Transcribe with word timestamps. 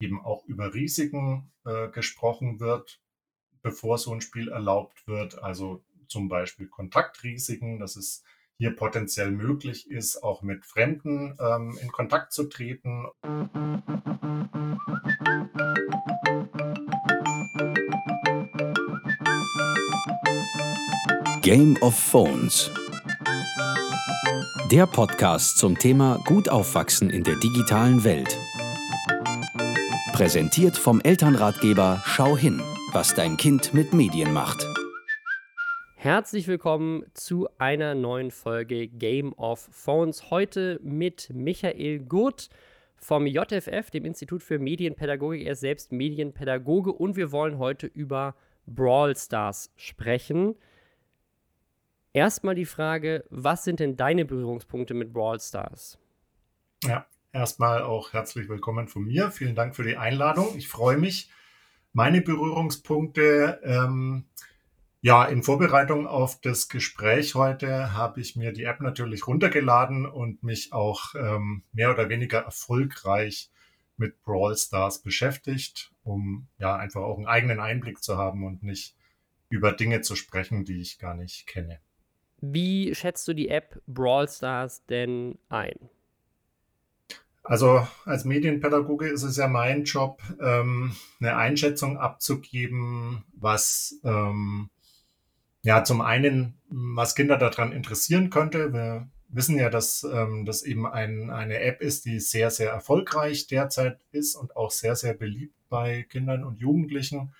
eben 0.00 0.20
auch 0.20 0.44
über 0.46 0.74
Risiken 0.74 1.52
äh, 1.64 1.88
gesprochen 1.88 2.58
wird, 2.58 3.00
bevor 3.62 3.98
so 3.98 4.12
ein 4.12 4.20
Spiel 4.20 4.48
erlaubt 4.48 5.06
wird. 5.06 5.42
Also 5.42 5.84
zum 6.08 6.28
Beispiel 6.28 6.66
Kontaktrisiken, 6.66 7.78
dass 7.78 7.96
es 7.96 8.24
hier 8.56 8.74
potenziell 8.76 9.30
möglich 9.30 9.90
ist, 9.90 10.22
auch 10.22 10.42
mit 10.42 10.66
Fremden 10.66 11.36
ähm, 11.40 11.78
in 11.80 11.90
Kontakt 11.92 12.32
zu 12.32 12.44
treten. 12.44 13.06
Game 21.42 21.76
of 21.80 21.98
Phones. 21.98 22.70
Der 24.70 24.86
Podcast 24.86 25.58
zum 25.58 25.78
Thema 25.78 26.22
Gut 26.26 26.48
aufwachsen 26.48 27.10
in 27.10 27.24
der 27.24 27.36
digitalen 27.36 28.04
Welt. 28.04 28.38
Präsentiert 30.20 30.76
vom 30.76 31.00
Elternratgeber 31.00 32.02
Schau 32.04 32.36
hin, 32.36 32.60
was 32.92 33.14
dein 33.14 33.38
Kind 33.38 33.72
mit 33.72 33.94
Medien 33.94 34.34
macht. 34.34 34.62
Herzlich 35.94 36.46
willkommen 36.46 37.04
zu 37.14 37.48
einer 37.56 37.94
neuen 37.94 38.30
Folge 38.30 38.86
Game 38.86 39.32
of 39.38 39.66
Phones. 39.72 40.30
Heute 40.30 40.78
mit 40.82 41.30
Michael 41.32 42.00
Gurt 42.00 42.50
vom 42.96 43.26
JFF, 43.26 43.90
dem 43.90 44.04
Institut 44.04 44.42
für 44.42 44.58
Medienpädagogik. 44.58 45.46
Er 45.46 45.52
ist 45.52 45.60
selbst 45.60 45.90
Medienpädagoge 45.90 46.92
und 46.92 47.16
wir 47.16 47.32
wollen 47.32 47.56
heute 47.56 47.86
über 47.86 48.34
Brawl 48.66 49.16
Stars 49.16 49.72
sprechen. 49.76 50.54
Erstmal 52.12 52.56
die 52.56 52.66
Frage, 52.66 53.24
was 53.30 53.64
sind 53.64 53.80
denn 53.80 53.96
deine 53.96 54.26
Berührungspunkte 54.26 54.92
mit 54.92 55.14
Brawl 55.14 55.40
Stars? 55.40 55.98
Ja, 56.84 57.06
Erstmal 57.32 57.82
auch 57.82 58.12
herzlich 58.12 58.48
willkommen 58.48 58.88
von 58.88 59.04
mir. 59.04 59.30
Vielen 59.30 59.54
Dank 59.54 59.76
für 59.76 59.84
die 59.84 59.96
Einladung. 59.96 60.56
Ich 60.56 60.66
freue 60.66 60.96
mich. 60.96 61.30
Meine 61.92 62.22
Berührungspunkte, 62.22 63.60
ähm, 63.62 64.24
ja, 65.00 65.24
in 65.24 65.44
Vorbereitung 65.44 66.08
auf 66.08 66.40
das 66.40 66.68
Gespräch 66.68 67.36
heute 67.36 67.94
habe 67.94 68.20
ich 68.20 68.34
mir 68.34 68.52
die 68.52 68.64
App 68.64 68.80
natürlich 68.80 69.28
runtergeladen 69.28 70.06
und 70.06 70.42
mich 70.42 70.72
auch 70.72 71.14
ähm, 71.14 71.62
mehr 71.72 71.92
oder 71.92 72.08
weniger 72.08 72.40
erfolgreich 72.40 73.52
mit 73.96 74.20
Brawl 74.22 74.56
Stars 74.56 75.00
beschäftigt, 75.00 75.92
um 76.02 76.48
ja 76.58 76.74
einfach 76.74 77.02
auch 77.02 77.16
einen 77.16 77.28
eigenen 77.28 77.60
Einblick 77.60 78.02
zu 78.02 78.18
haben 78.18 78.44
und 78.44 78.64
nicht 78.64 78.96
über 79.50 79.70
Dinge 79.70 80.00
zu 80.00 80.16
sprechen, 80.16 80.64
die 80.64 80.80
ich 80.80 80.98
gar 80.98 81.14
nicht 81.14 81.46
kenne. 81.46 81.78
Wie 82.40 82.92
schätzt 82.92 83.28
du 83.28 83.34
die 83.34 83.50
App 83.50 83.80
Brawl 83.86 84.28
Stars 84.28 84.84
denn 84.86 85.38
ein? 85.48 85.90
Also 87.50 87.84
als 88.04 88.24
Medienpädagoge 88.24 89.08
ist 89.08 89.24
es 89.24 89.36
ja 89.36 89.48
mein 89.48 89.82
Job, 89.82 90.22
ähm, 90.40 90.94
eine 91.18 91.36
Einschätzung 91.36 91.98
abzugeben, 91.98 93.24
was 93.32 93.98
ähm, 94.04 94.70
ja 95.62 95.82
zum 95.82 96.00
einen, 96.00 96.54
was 96.68 97.16
Kinder 97.16 97.38
daran 97.38 97.72
interessieren 97.72 98.30
könnte. 98.30 98.72
Wir 98.72 99.08
wissen 99.30 99.58
ja, 99.58 99.68
dass 99.68 100.04
ähm, 100.04 100.44
das 100.44 100.62
eben 100.62 100.86
ein, 100.86 101.30
eine 101.30 101.58
App 101.58 101.80
ist, 101.80 102.04
die 102.04 102.20
sehr, 102.20 102.52
sehr 102.52 102.70
erfolgreich 102.70 103.48
derzeit 103.48 103.98
ist 104.12 104.36
und 104.36 104.54
auch 104.54 104.70
sehr, 104.70 104.94
sehr 104.94 105.14
beliebt 105.14 105.56
bei 105.68 106.04
Kindern 106.04 106.44
und 106.44 106.60
Jugendlichen. 106.60 107.34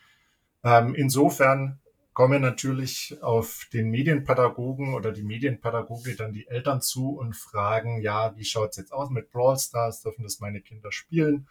Ähm, 0.65 0.97
insofern 0.97 1.79
komme 2.21 2.39
natürlich 2.39 3.17
auf 3.23 3.67
den 3.73 3.89
Medienpädagogen 3.89 4.93
oder 4.93 5.11
die 5.11 5.23
Medienpädagoge 5.23 6.17
dann 6.17 6.35
die 6.35 6.47
Eltern 6.49 6.83
zu 6.83 7.17
und 7.19 7.35
fragen, 7.35 8.03
ja, 8.03 8.37
wie 8.37 8.45
schaut's 8.45 8.77
jetzt 8.77 8.93
aus 8.93 9.09
mit 9.09 9.31
Brawl 9.31 9.59
Stars? 9.59 10.03
Dürfen 10.03 10.25
das 10.25 10.39
meine 10.39 10.61
Kinder 10.61 10.93
spielen? 10.93 11.49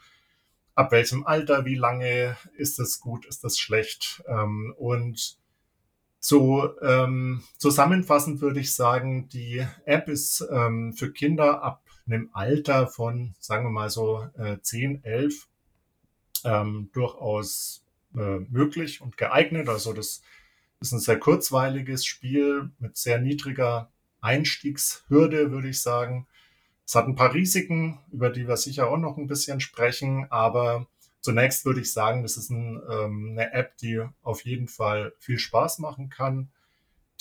Ab 0.76 0.92
welchem 0.92 1.26
Alter? 1.26 1.66
Wie 1.66 1.74
lange 1.74 2.38
ist 2.56 2.78
das 2.78 3.00
gut? 3.00 3.26
Ist 3.26 3.44
das 3.44 3.58
schlecht? 3.58 4.24
Ähm, 4.28 4.76
und 4.78 5.40
so 6.20 6.80
ähm, 6.82 7.42
zusammenfassend 7.58 8.40
würde 8.40 8.60
ich 8.60 8.76
sagen, 8.76 9.28
die 9.28 9.66
App 9.86 10.08
ist 10.08 10.48
ähm, 10.52 10.94
für 10.94 11.12
Kinder 11.12 11.64
ab 11.64 11.82
einem 12.06 12.30
Alter 12.32 12.86
von, 12.86 13.34
sagen 13.40 13.66
wir 13.66 13.72
mal 13.72 13.90
so, 13.90 14.28
äh, 14.38 14.60
10, 14.62 15.04
11 15.04 15.48
ähm, 16.44 16.92
durchaus 16.94 17.84
äh, 18.16 18.38
möglich 18.52 19.02
und 19.02 19.18
geeignet. 19.18 19.68
Also 19.68 19.94
das 19.94 20.22
ist 20.82 20.92
ein 20.92 21.00
sehr 21.00 21.20
kurzweiliges 21.20 22.06
Spiel 22.06 22.72
mit 22.80 22.98
sehr 22.98 23.20
niedriger 23.20 23.92
Einstiegshürde, 24.22 25.52
würde 25.52 25.70
ich 25.70 25.82
sagen. 25.82 26.28
Es 26.86 26.96
hat 26.96 27.08
ein 27.08 27.16
paar 27.16 27.34
Risiken, 27.34 28.00
über 28.12 28.30
die 28.30 28.48
wir 28.48 28.58
sicher 28.58 28.90
auch 28.90 28.98
noch 28.98 29.18
ein 29.18 29.28
bisschen 29.28 29.60
sprechen, 29.60 30.28
aber 30.30 30.88
zunächst 31.22 31.66
würde 31.66 31.82
ich 31.82 31.92
sagen, 31.92 32.24
das 32.24 32.38
ist 32.38 32.50
ein, 32.50 32.82
ähm, 32.90 33.30
eine 33.32 33.54
App, 33.54 33.78
die 33.78 34.02
auf 34.24 34.46
jeden 34.46 34.68
Fall 34.68 35.14
viel 35.20 35.38
Spaß 35.38 35.80
machen 35.80 36.10
kann, 36.10 36.50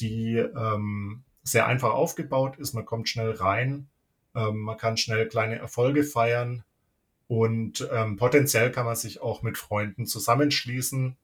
die 0.01 0.37
ähm, 0.37 1.25
sehr 1.43 1.67
einfach 1.67 1.91
aufgebaut 1.91 2.59
ist. 2.59 2.75
Man 2.75 2.87
kommt 2.87 3.09
schnell 3.09 3.33
rein, 3.33 3.89
ähm, 4.35 4.61
man 4.61 4.79
kann 4.79 4.97
schnell 4.97 5.29
kleine 5.29 5.57
Erfolge 5.57 6.05
feiern 6.05 6.65
und 7.27 7.87
ähm, 7.93 8.17
potenziell 8.17 8.71
kann 8.71 8.87
man 8.87 8.97
sich 8.97 9.21
auch 9.21 9.43
mit 9.43 9.59
Freunden 9.59 10.07
zusammenschließen 10.07 11.17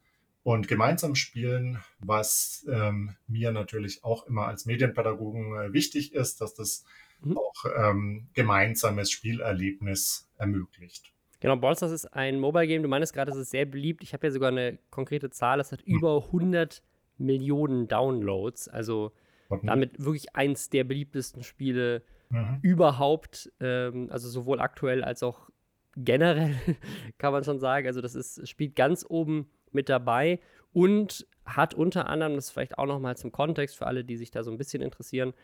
und 0.44 0.69
gemeinsam 0.69 1.15
spielen, 1.15 1.78
was 1.99 2.66
ähm, 2.71 3.16
mir 3.27 3.50
natürlich 3.50 4.05
auch 4.05 4.27
immer 4.27 4.47
als 4.47 4.66
Medienpädagogen 4.66 5.56
äh, 5.56 5.72
wichtig 5.72 6.12
ist, 6.12 6.41
dass 6.43 6.55
das 6.55 6.84
mhm. 7.22 7.38
auch 7.38 7.65
ähm, 7.77 8.28
gemeinsames 8.34 9.10
Spielerlebnis 9.10 10.31
ermöglicht. 10.37 11.12
Genau, 11.41 11.56
Ballstars 11.56 11.93
ist 11.93 12.06
ein 12.12 12.38
Mobile 12.38 12.66
Game. 12.66 12.83
Du 12.83 12.88
meinst 12.88 13.15
gerade, 13.15 13.33
es 13.33 13.38
ist 13.38 13.50
sehr 13.50 13.65
beliebt. 13.65 14.03
Ich 14.03 14.12
habe 14.12 14.27
ja 14.27 14.31
sogar 14.31 14.50
eine 14.50 14.78
konkrete 14.91 15.31
Zahl. 15.31 15.60
Es 15.60 15.72
hat 15.72 15.87
mhm. 15.87 15.97
über 15.97 16.25
100 16.27 16.83
Millionen 17.16 17.88
Downloads. 17.88 18.69
Also 18.69 19.12
mhm. 19.49 19.66
damit 19.66 20.04
wirklich 20.04 20.37
eins 20.37 20.69
der 20.69 20.84
beliebtesten 20.84 21.43
Spiele 21.43 22.03
mhm. 22.28 22.59
überhaupt. 22.60 23.50
Ähm, 23.60 24.09
also 24.10 24.28
sowohl 24.28 24.60
aktuell 24.60 25.03
als 25.03 25.22
auch 25.22 25.49
generell, 25.97 26.54
kann 27.19 27.33
man 27.33 27.44
schon 27.44 27.59
sagen. 27.59 27.87
Also 27.87 28.03
das 28.03 28.15
ist, 28.15 28.47
spielt 28.47 28.77
ganz 28.77 29.06
oben 29.09 29.49
mit 29.74 29.88
dabei 29.88 30.40
und 30.72 31.26
hat 31.44 31.74
unter 31.74 32.08
anderem, 32.08 32.36
das 32.36 32.50
vielleicht 32.50 32.78
auch 32.78 32.86
nochmal 32.86 33.16
zum 33.16 33.32
Kontext 33.32 33.76
für 33.76 33.86
alle, 33.86 34.04
die 34.04 34.16
sich 34.16 34.30
da 34.30 34.42
so 34.42 34.50
ein 34.50 34.58
bisschen 34.58 34.82
interessieren, 34.82 35.34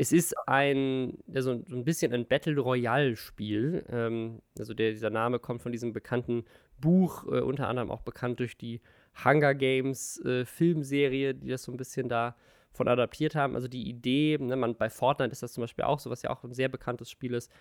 es 0.00 0.12
ist 0.12 0.34
ein, 0.48 1.18
so 1.30 1.50
ein 1.50 1.84
bisschen 1.84 2.14
ein 2.14 2.26
Battle 2.26 2.58
Royale-Spiel. 2.58 3.84
Ähm, 3.90 4.40
also 4.58 4.72
der, 4.72 4.92
dieser 4.92 5.10
Name 5.10 5.38
kommt 5.38 5.60
von 5.60 5.72
diesem 5.72 5.92
bekannten 5.92 6.44
Buch, 6.78 7.26
äh, 7.26 7.40
unter 7.40 7.68
anderem 7.68 7.90
auch 7.90 8.00
bekannt 8.00 8.40
durch 8.40 8.56
die 8.56 8.80
Hunger 9.22 9.54
Games 9.54 10.18
äh, 10.24 10.46
Filmserie, 10.46 11.34
die 11.34 11.48
das 11.48 11.64
so 11.64 11.72
ein 11.72 11.76
bisschen 11.76 12.08
da 12.08 12.34
von 12.72 12.88
adaptiert 12.88 13.34
haben. 13.34 13.54
Also 13.54 13.68
die 13.68 13.90
Idee, 13.90 14.38
ne, 14.40 14.56
man, 14.56 14.74
bei 14.74 14.88
Fortnite 14.88 15.32
ist 15.32 15.42
das 15.42 15.52
zum 15.52 15.64
Beispiel 15.64 15.84
auch 15.84 15.98
so, 15.98 16.08
was 16.08 16.22
ja 16.22 16.30
auch 16.30 16.44
ein 16.44 16.54
sehr 16.54 16.70
bekanntes 16.70 17.10
Spiel 17.10 17.34
ist. 17.34 17.52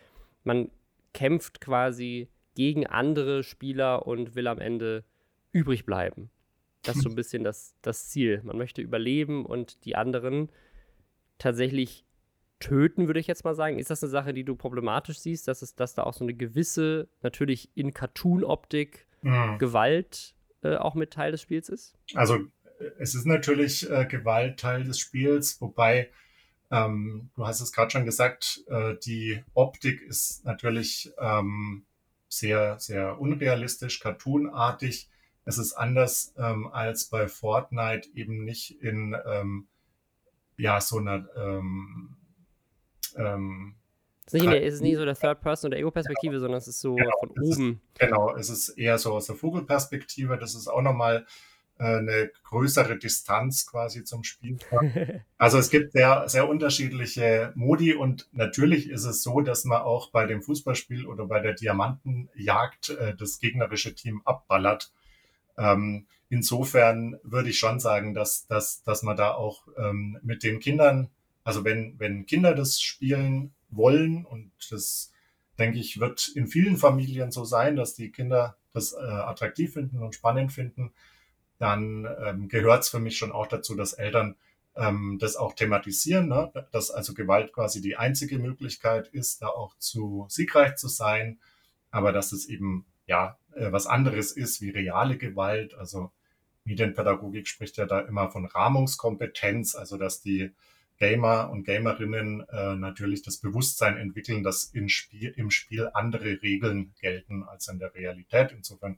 Man 0.46 0.72
kämpft 1.14 1.60
quasi 1.60 2.30
gegen 2.56 2.88
andere 2.88 3.44
Spieler 3.44 4.08
und 4.08 4.36
will 4.36 4.48
am 4.48 4.60
Ende 4.60 5.04
übrig 5.52 5.86
bleiben. 5.86 6.30
Das 6.84 6.98
ist 6.98 7.04
so 7.04 7.10
ein 7.10 7.16
bisschen 7.16 7.44
das, 7.44 7.76
das 7.82 8.10
Ziel. 8.10 8.42
Man 8.44 8.58
möchte 8.58 8.82
überleben 8.82 9.46
und 9.46 9.84
die 9.86 9.96
anderen 9.96 10.50
tatsächlich 11.38 12.06
töten, 12.60 13.08
würde 13.08 13.20
ich 13.20 13.28
jetzt 13.28 13.46
mal 13.46 13.56
sagen. 13.56 13.80
Ist 13.80 13.90
das 13.90 14.04
eine 14.04 14.10
Sache, 14.10 14.34
die 14.34 14.44
du 14.44 14.56
problematisch 14.56 15.20
siehst, 15.20 15.48
dass, 15.48 15.62
es, 15.62 15.76
dass 15.76 15.94
da 15.94 16.04
auch 16.04 16.14
so 16.14 16.26
eine 16.26 16.34
gewisse, 16.34 17.08
natürlich 17.22 17.70
in 17.76 17.94
Cartoon-Optik, 17.94 19.08
mhm. 19.22 19.58
Gewalt 19.58 20.36
äh, 20.62 20.76
auch 20.76 20.96
mit 20.96 21.12
Teil 21.12 21.32
des 21.32 21.42
Spiels 21.42 21.70
ist? 21.70 21.96
Also 22.16 22.40
es 22.98 23.16
ist 23.16 23.26
natürlich 23.26 23.90
äh, 23.90 24.06
Gewalt 24.06 24.60
Teil 24.60 24.84
des 24.84 25.00
Spiels, 25.00 25.60
wobei 25.62 26.10
ähm, 26.72 27.30
du 27.36 27.48
hast 27.48 27.62
es 27.62 27.72
gerade 27.72 27.92
schon 27.92 28.06
gesagt, 28.06 28.62
äh, 28.68 28.96
die 29.04 29.44
Optik 29.54 30.02
ist 30.02 30.46
natürlich 30.46 31.12
ähm, 31.20 31.86
sehr, 32.28 32.80
sehr 32.80 33.20
unrealistisch, 33.20 34.00
cartoonartig. 34.00 35.10
Es 35.46 35.58
ist 35.58 35.74
anders 35.74 36.34
ähm, 36.38 36.68
als 36.68 37.06
bei 37.06 37.28
Fortnite 37.28 38.10
eben 38.14 38.44
nicht 38.44 38.82
in 38.82 39.16
ähm, 39.26 39.68
ja 40.58 40.80
so 40.82 40.98
einer 40.98 41.28
ähm, 41.36 42.18
ähm, 43.16 43.76
es 44.30 44.36
ist, 44.36 44.42
nicht 44.42 44.54
der, 44.54 44.64
es 44.64 44.74
ist 44.76 44.82
nicht 44.82 44.98
so 44.98 45.06
der 45.06 45.16
Third 45.16 45.42
Person 45.42 45.72
oder 45.72 45.80
Ego-Perspektive, 45.80 46.36
ja, 46.36 46.40
sondern 46.40 46.60
es 46.60 46.68
ist 46.68 46.82
so 46.82 46.94
genau, 46.94 47.18
von 47.20 47.30
oben. 47.32 47.82
Ist, 47.94 48.00
genau, 48.00 48.36
es 48.36 48.50
ist 48.52 48.70
eher 48.70 49.00
so 49.00 49.14
aus 49.14 49.26
der 49.26 49.36
Vogelperspektive. 49.36 50.38
Das 50.38 50.54
ist 50.54 50.68
auch 50.68 50.84
nochmal 50.84 51.26
äh, 51.80 51.84
eine 51.84 52.30
größere 52.44 53.00
Distanz 53.00 53.66
quasi 53.66 54.04
zum 54.04 54.24
Spiel. 54.24 54.60
also 55.40 55.58
es 55.58 55.72
gibt 55.72 55.94
sehr, 55.94 56.28
sehr 56.28 56.48
unterschiedliche 56.48 57.54
Modi 57.56 57.96
und 57.96 58.30
natürlich 58.32 58.90
ist 58.90 59.06
es 59.06 59.24
so, 59.24 59.42
dass 59.42 59.66
man 59.66 59.82
auch 59.82 60.12
bei 60.12 60.28
dem 60.28 60.44
Fußballspiel 60.44 61.08
oder 61.08 61.26
bei 61.26 61.40
der 61.40 61.54
Diamantenjagd 61.54 62.90
äh, 62.90 63.16
das 63.16 63.40
gegnerische 63.40 63.96
Team 63.96 64.22
abballert. 64.26 64.92
Ähm, 65.60 66.08
insofern 66.30 67.20
würde 67.24 67.50
ich 67.50 67.60
schon 67.60 67.80
sagen, 67.80 68.14
dass, 68.14 68.48
dass, 68.48 68.82
dass 68.84 69.04
man 69.04 69.18
da 69.18 69.34
auch 69.34 69.68
ähm, 69.78 70.18
mit 70.24 70.44
den 70.44 70.60
Kindern, 70.60 71.10
also 71.44 71.64
wenn, 71.64 72.00
wenn 72.00 72.26
Kinder 72.26 72.56
das 72.56 72.82
spielen 72.82 73.54
wollen 73.70 74.26
und 74.26 74.52
das 74.72 75.12
denke 75.60 75.78
ich, 75.78 76.00
wird 76.00 76.30
in 76.30 76.48
vielen 76.48 76.78
Familien 76.78 77.32
so 77.32 77.44
sein, 77.44 77.76
dass 77.76 77.94
die 77.94 78.12
Kinder 78.12 78.58
das 78.74 78.94
äh, 78.94 78.98
attraktiv 78.98 79.74
finden 79.74 80.02
und 80.02 80.16
spannend 80.16 80.54
finden. 80.54 80.94
Dann 81.58 82.08
ähm, 82.26 82.48
gehört 82.48 82.84
es 82.84 82.90
für 82.90 83.00
mich 83.00 83.18
schon 83.18 83.34
auch 83.34 83.48
dazu, 83.48 83.76
dass 83.76 83.94
Eltern 83.94 84.38
ähm, 84.76 85.18
das 85.20 85.36
auch 85.36 85.54
thematisieren, 85.54 86.30
ne? 86.30 86.52
dass 86.72 86.90
also 86.90 87.14
Gewalt 87.14 87.52
quasi 87.52 87.82
die 87.82 87.98
einzige 87.98 88.40
Möglichkeit 88.40 89.10
ist, 89.10 89.42
da 89.42 89.48
auch 89.48 89.78
zu 89.78 90.26
siegreich 90.30 90.76
zu 90.78 90.88
sein, 90.88 91.40
aber 91.92 92.14
dass 92.14 92.32
es 92.32 92.48
eben 92.48 92.86
ja 93.10 93.38
äh, 93.56 93.72
was 93.72 93.88
anderes 93.88 94.32
ist 94.32 94.62
wie 94.62 94.70
reale 94.70 95.18
Gewalt. 95.18 95.74
Also 95.74 96.12
Medienpädagogik 96.64 97.48
spricht 97.48 97.78
ja 97.78 97.86
da 97.86 98.00
immer 98.00 98.30
von 98.30 98.46
Rahmungskompetenz, 98.46 99.76
also 99.76 99.98
dass 99.98 100.22
die 100.22 100.52
Gamer 100.98 101.50
und 101.50 101.64
Gamerinnen 101.64 102.42
äh, 102.50 102.76
natürlich 102.76 103.24
das 103.24 103.38
Bewusstsein 103.38 103.98
entwickeln, 103.98 104.44
dass 104.44 104.66
in 104.66 104.90
Spiel, 104.90 105.34
im 105.36 105.50
Spiel 105.50 105.90
andere 105.94 106.42
Regeln 106.42 106.94
gelten 107.02 107.44
als 107.44 107.68
in 107.68 107.80
der 107.80 107.96
Realität. 107.96 108.52
Insofern, 108.52 108.98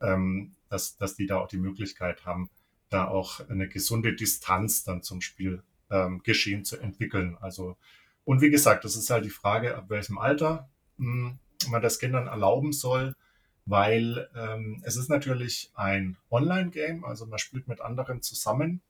ähm, 0.00 0.54
dass, 0.68 0.96
dass 0.96 1.16
die 1.16 1.26
da 1.26 1.38
auch 1.38 1.48
die 1.48 1.58
Möglichkeit 1.58 2.24
haben, 2.24 2.48
da 2.90 3.08
auch 3.08 3.46
eine 3.48 3.68
gesunde 3.68 4.14
Distanz 4.14 4.84
dann 4.84 5.02
zum 5.02 5.20
Spiel 5.20 5.62
ähm, 5.90 6.22
geschehen 6.22 6.64
zu 6.64 6.78
entwickeln. 6.78 7.36
Also, 7.40 7.76
und 8.24 8.40
wie 8.40 8.50
gesagt, 8.50 8.84
das 8.84 8.96
ist 8.96 9.10
halt 9.10 9.24
die 9.24 9.30
Frage, 9.30 9.76
ab 9.76 9.86
welchem 9.88 10.18
Alter 10.18 10.70
mh, 10.96 11.30
hm, 11.30 11.38
man 11.70 11.82
das 11.82 11.98
Kindern 11.98 12.28
erlauben 12.28 12.72
soll, 12.72 13.16
weil 13.64 14.28
ähm, 14.34 14.82
es 14.84 14.96
ist 14.96 15.08
natürlich 15.08 15.70
ein 15.74 16.16
Online-Game, 16.30 17.04
also 17.04 17.26
man 17.26 17.38
spielt 17.38 17.68
mit 17.68 17.80
anderen 17.80 18.22
zusammen 18.22 18.80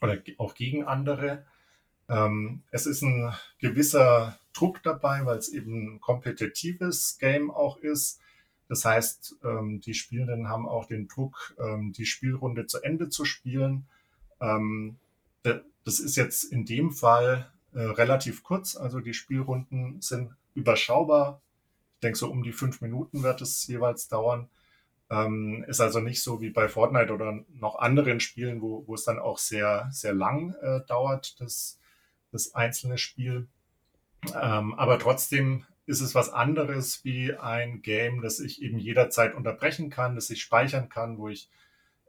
oder 0.00 0.18
auch 0.38 0.54
gegen 0.54 0.84
andere. 0.84 1.44
Ähm, 2.08 2.62
es 2.70 2.86
ist 2.86 3.02
ein 3.02 3.32
gewisser 3.58 4.38
Druck 4.52 4.82
dabei, 4.82 5.24
weil 5.24 5.38
es 5.38 5.48
eben 5.48 5.94
ein 5.94 6.00
kompetitives 6.00 7.18
Game 7.18 7.50
auch 7.50 7.78
ist. 7.78 8.20
Das 8.68 8.84
heißt, 8.84 9.36
ähm, 9.44 9.80
die 9.80 9.94
Spielenden 9.94 10.48
haben 10.48 10.68
auch 10.68 10.86
den 10.86 11.08
Druck, 11.08 11.54
ähm, 11.58 11.92
die 11.92 12.06
Spielrunde 12.06 12.66
zu 12.66 12.82
Ende 12.82 13.08
zu 13.08 13.24
spielen. 13.24 13.86
Ähm, 14.40 14.98
das 15.42 15.98
ist 15.98 16.16
jetzt 16.16 16.44
in 16.44 16.64
dem 16.64 16.92
Fall 16.92 17.50
äh, 17.72 17.80
relativ 17.80 18.42
kurz, 18.42 18.76
also 18.76 19.00
die 19.00 19.14
Spielrunden 19.14 20.00
sind 20.00 20.34
überschaubar. 20.54 21.40
Denke, 22.02 22.18
so 22.18 22.30
um 22.30 22.42
die 22.42 22.52
fünf 22.52 22.80
Minuten 22.80 23.22
wird 23.22 23.40
es 23.40 23.66
jeweils 23.66 24.08
dauern. 24.08 24.48
Ähm, 25.10 25.64
ist 25.68 25.80
also 25.80 26.00
nicht 26.00 26.22
so 26.22 26.40
wie 26.40 26.50
bei 26.50 26.68
Fortnite 26.68 27.12
oder 27.12 27.44
noch 27.54 27.76
anderen 27.76 28.20
Spielen, 28.20 28.62
wo, 28.62 28.86
wo 28.86 28.94
es 28.94 29.04
dann 29.04 29.18
auch 29.18 29.38
sehr, 29.38 29.88
sehr 29.90 30.14
lang 30.14 30.54
äh, 30.62 30.80
dauert, 30.86 31.40
das, 31.40 31.78
das 32.30 32.54
einzelne 32.54 32.98
Spiel. 32.98 33.46
Ähm, 34.34 34.74
aber 34.74 34.98
trotzdem 34.98 35.64
ist 35.86 36.00
es 36.00 36.14
was 36.14 36.30
anderes 36.30 37.04
wie 37.04 37.34
ein 37.34 37.82
Game, 37.82 38.22
das 38.22 38.40
ich 38.40 38.62
eben 38.62 38.78
jederzeit 38.78 39.34
unterbrechen 39.34 39.90
kann, 39.90 40.14
das 40.14 40.30
ich 40.30 40.40
speichern 40.40 40.88
kann, 40.88 41.18
wo 41.18 41.28
ich 41.28 41.50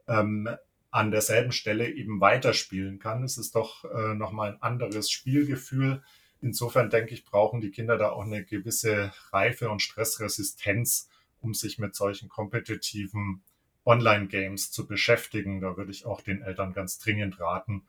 ähm, 0.06 0.48
an 0.90 1.10
derselben 1.10 1.52
Stelle 1.52 1.90
eben 1.90 2.20
weiterspielen 2.20 3.00
kann. 3.00 3.24
Es 3.24 3.36
ist 3.36 3.56
doch 3.56 3.84
äh, 3.84 4.14
nochmal 4.14 4.52
ein 4.52 4.62
anderes 4.62 5.10
Spielgefühl. 5.10 6.02
Insofern 6.44 6.90
denke 6.90 7.14
ich, 7.14 7.24
brauchen 7.24 7.62
die 7.62 7.70
Kinder 7.70 7.96
da 7.96 8.10
auch 8.10 8.26
eine 8.26 8.44
gewisse 8.44 9.14
Reife 9.32 9.70
und 9.70 9.80
Stressresistenz, 9.80 11.08
um 11.40 11.54
sich 11.54 11.78
mit 11.78 11.94
solchen 11.94 12.28
kompetitiven 12.28 13.42
Online-Games 13.86 14.70
zu 14.70 14.86
beschäftigen. 14.86 15.62
Da 15.62 15.78
würde 15.78 15.90
ich 15.90 16.04
auch 16.04 16.20
den 16.20 16.42
Eltern 16.42 16.74
ganz 16.74 16.98
dringend 16.98 17.40
raten, 17.40 17.86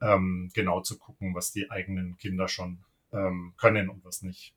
ähm, 0.00 0.50
genau 0.52 0.80
zu 0.80 0.98
gucken, 0.98 1.36
was 1.36 1.52
die 1.52 1.70
eigenen 1.70 2.16
Kinder 2.16 2.48
schon 2.48 2.78
ähm, 3.12 3.54
können 3.56 3.88
und 3.88 4.04
was 4.04 4.22
nicht. 4.22 4.52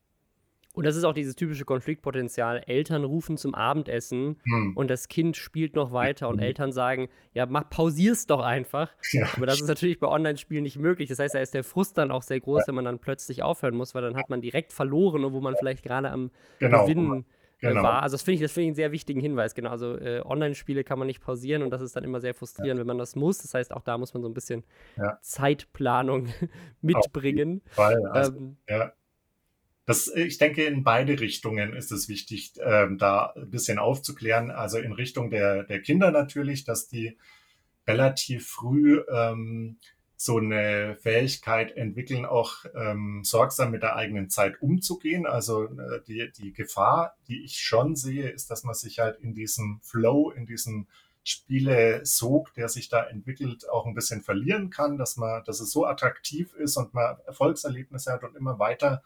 Und 0.76 0.86
das 0.86 0.98
ist 0.98 1.06
auch 1.06 1.14
dieses 1.14 1.36
typische 1.36 1.64
Konfliktpotenzial. 1.64 2.62
Eltern 2.68 3.06
rufen 3.06 3.38
zum 3.38 3.56
Abendessen 3.56 4.36
hm. 4.44 4.76
und 4.76 4.90
das 4.90 5.08
Kind 5.08 5.38
spielt 5.38 5.74
noch 5.74 5.94
weiter 5.94 6.28
und 6.28 6.40
hm. 6.40 6.44
Eltern 6.44 6.74
sagen, 6.74 7.08
ja, 7.34 7.46
mach, 7.46 7.70
pausier's 7.70 8.28
doch 8.28 8.42
einfach. 8.42 8.92
Ja. 9.14 9.28
Aber 9.38 9.46
das 9.46 9.62
ist 9.62 9.70
natürlich 9.70 10.00
bei 10.00 10.08
Online-Spielen 10.08 10.64
nicht 10.64 10.78
möglich. 10.78 11.08
Das 11.08 11.20
heißt, 11.20 11.34
da 11.34 11.40
ist 11.40 11.54
der 11.54 11.64
Frust 11.64 11.98
dann 11.98 12.12
auch 12.12 12.24
sehr 12.24 12.42
groß, 12.42 12.62
ja. 12.62 12.68
wenn 12.68 12.76
man 12.76 12.86
dann 12.86 13.00
plötzlich 13.00 13.42
aufhören 13.42 13.76
muss, 13.76 13.96
weil 13.96 14.02
dann 14.02 14.18
hat 14.18 14.30
man 14.30 14.42
direkt 14.42 14.74
verloren, 14.74 15.24
obwohl 15.24 15.42
man 15.42 15.56
vielleicht 15.56 15.82
gerade 15.82 16.12
am 16.12 16.30
genau. 16.60 16.84
Gewinnen 16.84 17.26
äh, 17.62 17.70
genau. 17.70 17.84
war. 17.84 18.04
Also 18.04 18.16
das 18.16 18.24
finde 18.24 18.36
ich, 18.36 18.42
das 18.42 18.52
finde 18.52 18.64
ich 18.64 18.70
einen 18.70 18.76
sehr 18.76 18.92
wichtigen 18.92 19.22
Hinweis. 19.22 19.56
Genau, 19.56 19.70
also 19.70 19.98
äh, 19.98 20.22
Online-Spiele 20.26 20.84
kann 20.84 21.00
man 21.00 21.08
nicht 21.08 21.22
pausieren 21.22 21.64
und 21.64 21.70
das 21.70 21.82
ist 21.82 21.96
dann 21.96 22.04
immer 22.04 22.20
sehr 22.20 22.34
frustrierend, 22.34 22.80
ja. 22.80 22.82
wenn 22.82 22.88
man 22.88 22.98
das 22.98 23.16
muss. 23.16 23.38
Das 23.38 23.54
heißt, 23.54 23.74
auch 23.74 23.82
da 23.82 23.98
muss 23.98 24.14
man 24.14 24.24
so 24.24 24.28
ein 24.28 24.34
bisschen 24.34 24.66
Zeitplanung 25.22 26.28
mitbringen. 26.82 27.62
Also, 27.78 28.38
ähm, 28.38 28.58
ja 28.68 28.92
das, 29.86 30.08
ich 30.08 30.40
denke, 30.40 30.66
in 30.66 30.84
beide 30.84 31.20
Richtungen 31.20 31.74
ist 31.74 31.92
es 31.92 32.10
wichtig, 32.10 32.54
ähm, 32.60 32.98
da 32.98 33.34
ein 33.36 33.52
bisschen 33.52 33.78
aufzuklären. 33.78 34.50
Also 34.50 34.80
in 34.80 34.94
Richtung 34.94 35.30
der, 35.30 35.64
der 35.64 35.82
Kinder 35.82 36.12
natürlich, 36.12 36.64
dass 36.64 36.88
die 36.88 37.18
relativ 37.88 38.48
früh 38.48 39.04
ähm, 39.12 39.78
so 40.18 40.38
eine 40.38 40.96
Fähigkeit 40.96 41.76
entwickeln, 41.76 42.26
auch 42.26 42.66
ähm, 42.74 43.22
sorgsam 43.24 43.72
mit 43.72 43.84
der 43.84 43.96
eigenen 43.96 44.30
Zeit 44.30 44.60
umzugehen. 44.62 45.28
Also 45.28 45.66
äh, 45.66 46.02
die, 46.08 46.32
die 46.32 46.54
Gefahr, 46.54 47.16
die 47.28 47.44
ich 47.44 47.60
schon 47.60 47.96
sehe, 47.96 48.30
ist, 48.30 48.50
dass 48.50 48.64
man 48.64 48.74
sich 48.74 49.00
halt 49.00 49.20
in 49.20 49.36
diesem 49.36 49.82
Flow, 49.84 50.32
in 50.32 50.48
diesem 50.48 50.88
Spiele-Sog, 51.24 52.54
der 52.54 52.70
sich 52.70 52.90
da 52.90 53.04
entwickelt, 53.04 53.70
auch 53.70 53.86
ein 53.86 53.94
bisschen 53.94 54.22
verlieren 54.22 54.70
kann, 54.70 54.98
dass 54.98 55.18
man, 55.18 55.44
dass 55.44 55.60
es 55.60 55.72
so 55.72 55.86
attraktiv 55.86 56.54
ist 56.54 56.78
und 56.78 56.94
man 56.94 57.18
Erfolgserlebnisse 57.28 58.12
hat 58.12 58.24
und 58.24 58.36
immer 58.36 58.58
weiter 58.58 59.04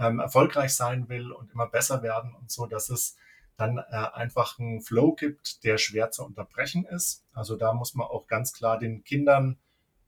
ähm, 0.00 0.18
erfolgreich 0.18 0.74
sein 0.74 1.08
will 1.08 1.30
und 1.30 1.52
immer 1.52 1.66
besser 1.66 2.02
werden 2.02 2.34
und 2.34 2.50
so, 2.50 2.66
dass 2.66 2.88
es 2.88 3.16
dann 3.56 3.78
äh, 3.78 3.82
einfach 4.14 4.58
einen 4.58 4.80
Flow 4.80 5.12
gibt, 5.12 5.62
der 5.64 5.76
schwer 5.76 6.10
zu 6.10 6.24
unterbrechen 6.24 6.86
ist. 6.86 7.26
Also 7.34 7.56
da 7.56 7.74
muss 7.74 7.94
man 7.94 8.06
auch 8.06 8.26
ganz 8.26 8.54
klar 8.54 8.78
den 8.78 9.04
Kindern 9.04 9.58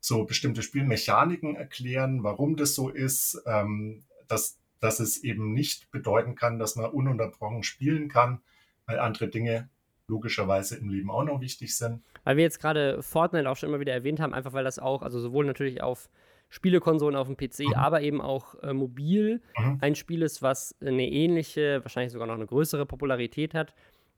so 0.01 0.25
bestimmte 0.25 0.63
Spielmechaniken 0.63 1.55
erklären, 1.55 2.25
warum 2.25 2.57
das 2.57 2.75
so 2.75 2.89
ist, 2.89 3.41
ähm, 3.47 4.05
dass, 4.27 4.59
dass 4.81 4.99
es 4.99 5.23
eben 5.23 5.53
nicht 5.53 5.91
bedeuten 5.91 6.35
kann, 6.35 6.59
dass 6.59 6.75
man 6.75 6.91
ununterbrochen 6.91 7.63
spielen 7.63 8.09
kann, 8.09 8.41
weil 8.87 8.99
andere 8.99 9.29
Dinge 9.29 9.69
logischerweise 10.09 10.77
im 10.77 10.89
Leben 10.89 11.11
auch 11.11 11.25
noch 11.25 11.41
wichtig 11.41 11.77
sind. 11.77 12.03
Weil 12.25 12.37
wir 12.37 12.45
jetzt 12.45 12.61
gerade 12.61 13.03
Fortnite 13.03 13.49
auch 13.49 13.57
schon 13.57 13.69
immer 13.69 13.81
wieder 13.81 13.93
erwähnt 13.93 14.21
haben, 14.21 14.35
einfach 14.35 14.55
weil 14.55 14.65
das 14.65 14.79
auch, 14.79 15.03
also 15.03 15.21
sowohl 15.21 15.45
natürlich 15.45 15.83
auf 15.83 16.09
Spielekonsolen 16.53 17.17
auf 17.17 17.29
dem 17.29 17.37
PC, 17.39 17.61
mhm. 17.61 17.75
aber 17.75 18.03
eben 18.03 18.21
auch 18.21 18.63
äh, 18.63 18.75
mobil 18.75 19.41
mhm. 19.59 19.79
ein 19.81 19.95
Spiel 19.95 20.21
ist, 20.21 20.43
was 20.43 20.77
eine 20.83 21.09
ähnliche, 21.11 21.83
wahrscheinlich 21.83 22.13
sogar 22.13 22.27
noch 22.27 22.35
eine 22.35 22.45
größere 22.45 22.85
Popularität 22.85 23.55
hat. 23.55 23.73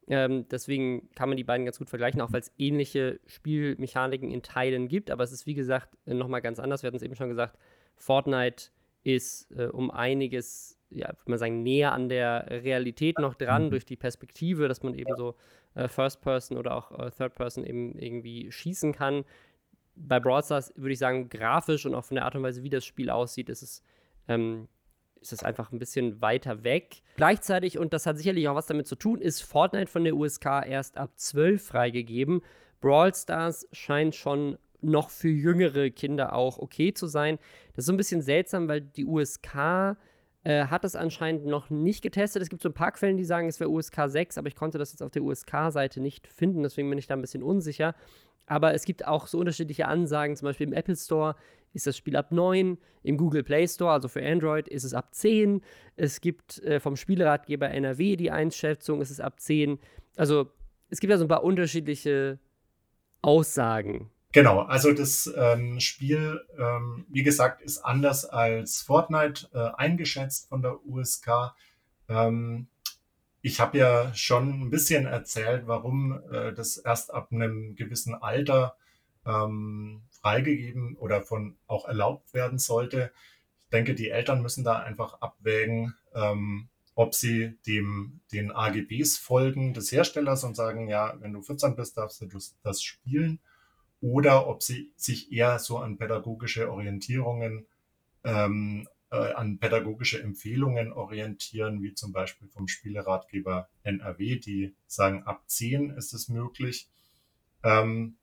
Ähm, 0.09 0.45
deswegen 0.51 1.09
kann 1.15 1.29
man 1.29 1.37
die 1.37 1.45
beiden 1.45 1.65
ganz 1.65 1.79
gut 1.79 1.89
vergleichen, 1.89 2.21
auch 2.21 2.33
weil 2.33 2.41
es 2.41 2.53
ähnliche 2.59 3.21
Spielmechaniken 3.27 4.33
in 4.33 4.43
Teilen 4.43 4.89
gibt. 4.89 5.13
Aber 5.13 5.23
es 5.23 5.31
ist, 5.31 5.47
wie 5.47 5.55
gesagt, 5.55 5.97
nochmal 6.07 6.43
ganz 6.43 6.59
anders. 6.59 6.83
Wir 6.83 6.89
hatten 6.89 6.97
es 6.97 7.05
eben 7.05 7.15
schon 7.15 7.29
gesagt, 7.29 7.57
Fortnite 7.95 8.71
ist 9.05 9.53
äh, 9.53 9.67
um 9.67 9.93
einiges, 9.93 10.77
ja, 10.91 11.07
würde 11.07 11.31
man 11.31 11.39
sagen, 11.39 11.63
näher 11.63 11.93
an 11.93 12.09
der 12.09 12.49
Realität 12.51 13.21
noch 13.21 13.37
dran, 13.37 13.67
mhm. 13.67 13.71
durch 13.71 13.87
die 13.87 13.97
Perspektive, 13.97 14.67
dass 14.67 14.83
man 14.83 14.95
eben 14.95 15.15
so 15.17 15.37
äh, 15.77 15.87
First 15.87 16.21
Person 16.21 16.59
oder 16.59 16.75
auch 16.75 16.91
äh, 16.99 17.13
Third 17.13 17.37
Person 17.37 17.65
eben 17.65 17.97
irgendwie 17.97 18.51
schießen 18.51 18.93
kann 18.93 19.25
bei 19.97 20.21
Brawl 20.21 20.43
Stars 20.43 20.73
würde 20.77 20.93
ich 20.93 20.99
sagen, 20.99 21.29
grafisch 21.29 21.87
und 21.87 21.95
auch 21.95 22.05
von 22.05 22.17
der 22.17 22.25
Art 22.25 22.35
und 22.35 22.43
Weise, 22.43 22.63
wie 22.63 22.71
das 22.71 22.85
Spiel 22.85 23.11
aussieht, 23.11 23.49
ist 23.49 23.63
es, 23.63 23.83
ähm, 24.29 24.69
ist 25.21 25.33
es 25.33 25.43
einfach 25.43 25.73
ein 25.73 25.79
bisschen 25.79 26.21
weiter 26.21 26.65
weg. 26.65 27.03
Gleichzeitig, 27.17 27.79
und 27.79 27.93
das 27.93 28.07
hat 28.07 28.19
sicherlich 28.19 28.49
auch 28.49 28.55
was 28.55 28.67
damit 28.67 28.87
zu 28.87 28.97
tun, 28.97 29.21
ist 29.21 29.43
Fortnite 29.43 29.91
von 29.91 30.05
der 30.05 30.17
USK 30.17 30.47
erst 30.67 30.99
ab 30.99 31.13
12 31.17 31.65
freigegeben. 31.65 32.43
Brawl 32.81 33.15
Stars 33.15 33.69
scheint 33.73 34.15
schon 34.15 34.59
noch 34.81 35.11
für 35.11 35.29
jüngere 35.29 35.91
Kinder 35.91 36.35
auch 36.35 36.59
okay 36.59 36.93
zu 36.93 37.07
sein. 37.07 37.39
Das 37.71 37.85
ist 37.85 37.87
so 37.87 37.93
ein 37.93 37.97
bisschen 37.97 38.21
seltsam, 38.21 38.69
weil 38.69 38.83
die 38.83 39.07
USK 39.07 39.97
äh, 40.45 40.67
hat 40.67 40.85
es 40.85 40.95
anscheinend 40.95 41.47
noch 41.47 41.71
nicht 41.71 42.03
getestet. 42.03 42.43
Es 42.43 42.51
gibt 42.51 42.63
so 42.63 42.69
ein 42.69 42.75
paar 42.75 42.93
Quellen, 42.93 43.17
die 43.17 43.25
sagen, 43.25 43.49
es 43.49 43.61
wäre 43.61 43.71
USK 43.71 44.03
6, 44.07 44.39
aber 44.39 44.49
ich 44.49 44.55
konnte 44.57 44.79
das 44.79 44.93
jetzt 44.93 45.03
auf 45.03 45.11
der 45.11 45.23
USK-Seite 45.23 46.01
nicht 46.01 46.27
finden, 46.29 46.63
deswegen 46.63 46.89
bin 46.89 46.99
ich 46.99 47.07
da 47.07 47.15
ein 47.15 47.21
bisschen 47.21 47.43
unsicher. 47.43 47.95
Aber 48.47 48.75
es 48.75 48.85
gibt 48.85 49.07
auch 49.07 49.27
so 49.27 49.39
unterschiedliche 49.39 49.89
Ansagen, 49.89 50.37
zum 50.37 50.47
Beispiel 50.47 50.67
im 50.67 50.75
Apple 50.75 50.97
Store 50.97 51.35
ist 51.73 51.87
das 51.87 51.97
Spiel 51.97 52.17
ab 52.17 52.31
9, 52.31 52.79
im 53.03 53.17
Google 53.17 53.43
Play 53.43 53.67
Store, 53.67 53.93
also 53.93 54.07
für 54.07 54.25
Android, 54.25 54.69
ist 54.69 54.85
es 54.85 54.95
ab 54.95 55.15
10. 55.15 55.61
Es 55.97 56.21
gibt 56.21 56.63
äh, 56.63 56.79
vom 56.79 56.95
Spieleratgeber 56.97 57.71
NRW 57.71 58.17
die 58.17 58.31
Einschätzung, 58.31 59.01
ist 59.01 59.11
es 59.11 59.21
ab 59.21 59.41
10. 59.41 59.79
Also 60.17 60.53
es 60.91 61.01
gibt 61.01 61.11
ja 61.11 61.19
so 61.19 61.25
ein 61.25 61.29
paar 61.29 61.43
unterschiedliche 61.43 62.39
Aussagen. 63.23 64.11
Genau, 64.35 64.63
also 64.63 64.93
das 64.93 65.33
ähm, 65.37 65.79
Spiel, 65.79 66.45
ähm, 66.59 67.07
wie 67.09 67.23
gesagt, 67.23 67.63
ist 67.63 67.79
anders 67.79 68.25
als 68.25 68.83
Fortnite 68.83 69.49
äh, 69.55 69.81
eingeschätzt 69.81 70.49
von 70.49 70.61
der 70.61 70.85
USK. 70.85 71.55
Ähm, 72.09 72.67
ich 73.43 73.61
habe 73.61 73.79
ja 73.79 74.13
schon 74.13 74.61
ein 74.61 74.71
bisschen 74.71 75.07
erzählt, 75.07 75.69
warum 75.69 76.21
äh, 76.33 76.53
das 76.53 76.79
erst 76.79 77.15
ab 77.15 77.29
einem 77.31 77.77
gewissen 77.77 78.13
Alter 78.13 78.77
ähm, 79.25 80.03
freigegeben 80.11 80.97
oder 80.97 81.23
von 81.23 81.55
auch 81.69 81.87
erlaubt 81.87 82.35
werden 82.35 82.59
sollte. 82.59 83.13
Ich 83.67 83.71
denke, 83.71 83.95
die 83.95 84.11
Eltern 84.11 84.43
müssen 84.43 84.65
da 84.65 84.81
einfach 84.81 85.21
abwägen, 85.21 85.95
ähm, 86.13 86.67
ob 86.97 87.15
sie 87.15 87.57
dem, 87.69 88.19
den 88.33 88.51
AGBs 88.51 89.17
folgen 89.17 89.75
des 89.75 89.93
Herstellers 89.93 90.43
und 90.43 90.57
sagen, 90.57 90.89
ja, 90.89 91.15
wenn 91.21 91.33
du 91.33 91.41
14 91.41 91.77
bist, 91.77 91.97
darfst 91.97 92.21
du 92.21 92.27
das 92.65 92.83
spielen, 92.83 93.39
oder 94.05 94.49
ob 94.49 94.63
sie 94.63 94.93
sich 94.97 95.33
eher 95.33 95.59
so 95.59 95.79
an 95.79 95.97
pädagogische 95.97 96.71
Orientierungen, 96.71 97.67
ähm, 98.23 98.87
äh, 99.11 99.33
an 99.33 99.59
pädagogische 99.59 100.23
Empfehlungen 100.23 100.93
orientieren, 100.93 101.83
wie 101.83 101.95
zum 101.95 102.13
Beispiel 102.13 102.47
vom 102.49 102.69
Spieleratgeber 102.69 103.71
NRW, 103.83 104.39
die 104.39 104.75
sagen, 104.87 105.23
ab 105.23 105.45
10 105.47 105.89
ist 105.89 106.13
es 106.13 106.29
möglich. 106.29 106.91
Ähm, 107.63 108.19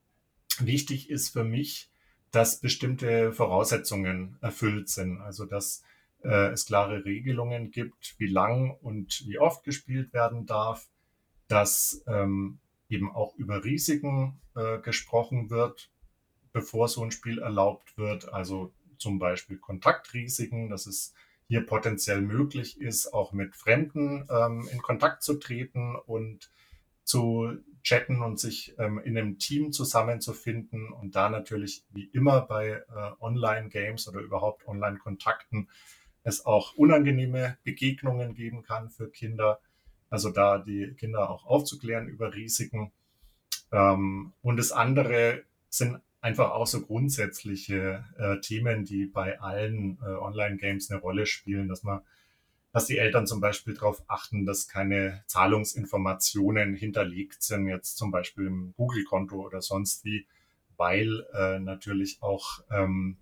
wichtig 0.59 1.09
ist 1.09 1.29
für 1.29 1.43
mich, 1.43 1.89
dass 2.29 2.59
bestimmte 2.59 3.33
Voraussetzungen 3.33 4.37
erfüllt 4.39 4.87
sind. 4.87 5.19
Also 5.19 5.45
dass 5.45 5.81
äh, 6.23 6.51
es 6.51 6.67
klare 6.67 7.05
Regelungen 7.05 7.71
gibt, 7.71 8.13
wie 8.19 8.27
lang 8.27 8.69
und 8.69 9.23
wie 9.25 9.39
oft 9.39 9.63
gespielt 9.63 10.13
werden 10.13 10.45
darf, 10.45 10.87
dass 11.47 12.03
ähm, 12.05 12.59
eben 12.91 13.11
auch 13.11 13.35
über 13.35 13.63
Risiken 13.63 14.39
äh, 14.55 14.79
gesprochen 14.79 15.49
wird, 15.49 15.89
bevor 16.51 16.87
so 16.87 17.03
ein 17.03 17.11
Spiel 17.11 17.39
erlaubt 17.39 17.97
wird. 17.97 18.33
Also 18.33 18.73
zum 18.97 19.17
Beispiel 19.17 19.57
Kontaktrisiken, 19.57 20.69
dass 20.69 20.85
es 20.85 21.13
hier 21.47 21.65
potenziell 21.65 22.21
möglich 22.21 22.79
ist, 22.79 23.13
auch 23.13 23.33
mit 23.33 23.55
Fremden 23.55 24.27
ähm, 24.29 24.67
in 24.71 24.81
Kontakt 24.81 25.23
zu 25.23 25.35
treten 25.35 25.95
und 25.95 26.51
zu 27.03 27.57
chatten 27.83 28.21
und 28.21 28.39
sich 28.39 28.75
ähm, 28.77 28.99
in 28.99 29.17
einem 29.17 29.39
Team 29.39 29.71
zusammenzufinden 29.71 30.93
und 30.93 31.15
da 31.15 31.29
natürlich 31.29 31.83
wie 31.89 32.05
immer 32.13 32.41
bei 32.41 32.67
äh, 32.67 32.83
Online-Games 33.19 34.07
oder 34.07 34.19
überhaupt 34.19 34.67
Online-Kontakten 34.67 35.67
es 36.23 36.45
auch 36.45 36.75
unangenehme 36.75 37.57
Begegnungen 37.63 38.35
geben 38.35 38.63
kann 38.63 38.89
für 38.89 39.09
Kinder. 39.09 39.59
Also 40.11 40.29
da 40.29 40.59
die 40.59 40.93
Kinder 40.99 41.31
auch 41.31 41.47
aufzuklären 41.47 42.07
über 42.07 42.35
Risiken. 42.35 42.91
Ähm, 43.71 44.33
und 44.43 44.57
das 44.57 44.71
andere 44.71 45.43
sind 45.69 45.99
einfach 46.19 46.51
auch 46.51 46.67
so 46.67 46.81
grundsätzliche 46.81 48.05
äh, 48.19 48.39
Themen, 48.41 48.85
die 48.85 49.07
bei 49.07 49.39
allen 49.41 49.97
äh, 50.03 50.05
Online-Games 50.05 50.91
eine 50.91 51.01
Rolle 51.01 51.25
spielen, 51.25 51.67
dass 51.67 51.81
man 51.81 52.01
dass 52.73 52.85
die 52.85 52.97
Eltern 52.97 53.27
zum 53.27 53.41
Beispiel 53.41 53.73
darauf 53.73 54.01
achten, 54.07 54.45
dass 54.45 54.67
keine 54.67 55.23
Zahlungsinformationen 55.27 56.73
hinterlegt 56.73 57.43
sind, 57.43 57.67
jetzt 57.67 57.97
zum 57.97 58.11
Beispiel 58.11 58.47
im 58.47 58.73
Google-Konto 58.77 59.35
oder 59.35 59.61
sonst 59.61 60.05
wie, 60.05 60.25
weil 60.77 61.25
äh, 61.33 61.59
natürlich 61.59 62.21
auch 62.21 62.63
ähm, 62.71 63.17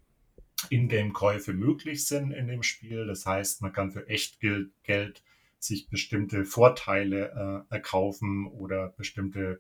Ingame-Käufe 0.70 1.54
möglich 1.54 2.06
sind 2.06 2.32
in 2.32 2.48
dem 2.48 2.62
Spiel. 2.64 3.08
Das 3.08 3.26
heißt, 3.26 3.62
man 3.62 3.74
kann 3.74 3.92
für 3.92 4.08
Echtgeld 4.08 5.24
sich 5.60 5.90
bestimmte 5.90 6.46
Vorteile 6.46 7.66
äh, 7.70 7.74
erkaufen 7.74 8.48
oder 8.48 8.90
bestimmte 8.90 9.60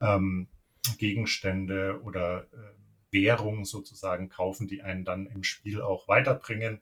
ähm, 0.00 0.48
Gegenstände 0.98 2.00
oder 2.02 2.46
äh, 2.52 3.12
Währung 3.12 3.64
sozusagen 3.64 4.28
kaufen, 4.28 4.66
die 4.66 4.82
einen 4.82 5.04
dann 5.04 5.26
im 5.26 5.44
Spiel 5.44 5.80
auch 5.80 6.08
weiterbringen. 6.08 6.80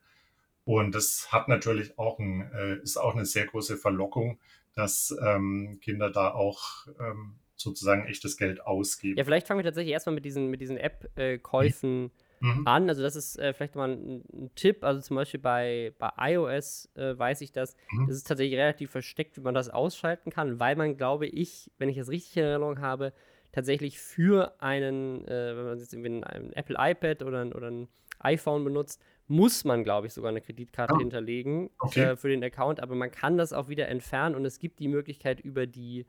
Und 0.64 0.95
das 0.95 1.33
hat 1.33 1.49
natürlich 1.49 1.99
auch 1.99 2.19
ein, 2.19 2.50
äh, 2.52 2.76
ist 2.83 2.97
auch 2.97 3.14
eine 3.14 3.26
sehr 3.26 3.47
große 3.47 3.76
Verlockung, 3.76 4.38
dass 4.75 5.14
ähm, 5.23 5.78
Kinder 5.83 6.11
da 6.11 6.31
auch 6.33 6.87
ähm, 6.99 7.37
sozusagen 7.57 8.07
echtes 8.07 8.37
Geld 8.37 8.64
ausgeben. 8.64 9.19
Ja, 9.19 9.25
vielleicht 9.25 9.47
fangen 9.47 9.59
wir 9.59 9.64
tatsächlich 9.64 9.92
erstmal 9.92 10.14
mit 10.14 10.25
diesen, 10.25 10.49
mit 10.49 10.61
diesen 10.61 10.76
App-Käufen 10.76 12.11
mhm. 12.43 12.67
an. 12.67 12.89
Also 12.89 13.03
das 13.03 13.17
ist 13.17 13.39
äh, 13.39 13.53
vielleicht 13.53 13.75
mal 13.75 13.91
ein, 13.91 14.23
ein, 14.33 14.51
Tipp. 14.55 14.85
Also 14.85 15.01
zum 15.01 15.17
Beispiel 15.17 15.41
bei, 15.41 15.95
bei 15.99 16.11
iOS 16.19 16.91
äh, 16.95 17.17
weiß 17.17 17.41
ich 17.41 17.53
das. 17.53 17.77
Mhm. 17.91 18.09
Das 18.09 18.17
ist 18.17 18.27
tatsächlich 18.27 18.59
relativ 18.59 18.91
versteckt, 18.91 19.37
wie 19.37 19.41
man 19.41 19.55
das 19.55 19.71
ausschalten 19.71 20.31
kann, 20.31 20.61
weil 20.61 20.77
man, 20.77 20.97
glaube 20.97 21.27
ich, 21.27 21.71
wenn 21.79 21.89
ich 21.89 21.97
das 21.97 22.09
richtig 22.09 22.37
in 22.37 22.45
Erinnerung 22.45 22.81
habe, 22.81 23.13
tatsächlich 23.53 23.99
für 23.99 24.61
einen, 24.61 25.27
äh, 25.29 25.57
wenn 25.57 25.65
man 25.65 25.79
jetzt 25.79 25.93
irgendwie 25.95 26.25
ein, 26.25 26.53
Apple 26.53 26.77
iPad 26.79 27.23
oder 27.23 27.41
ein, 27.43 27.53
oder 27.53 27.71
ein 27.71 27.89
iPhone 28.19 28.65
benutzt, 28.65 29.03
muss 29.29 29.65
man, 29.65 29.85
glaube 29.85 30.09
ich, 30.09 30.13
sogar 30.13 30.31
eine 30.31 30.41
Kreditkarte 30.41 30.95
oh. 30.95 30.99
hinterlegen 30.99 31.71
okay. 31.79 32.03
äh, 32.03 32.17
für 32.17 32.29
den 32.29 32.43
Account, 32.43 32.81
aber 32.81 32.95
man 32.95 33.11
kann 33.11 33.37
das 33.39 33.53
auch 33.53 33.69
wieder 33.69 33.89
entfernen 33.89 34.35
und 34.35 34.45
es 34.45 34.59
gibt 34.59 34.79
die 34.79 34.89
Möglichkeit 34.89 35.41
über 35.41 35.67
die 35.67 36.07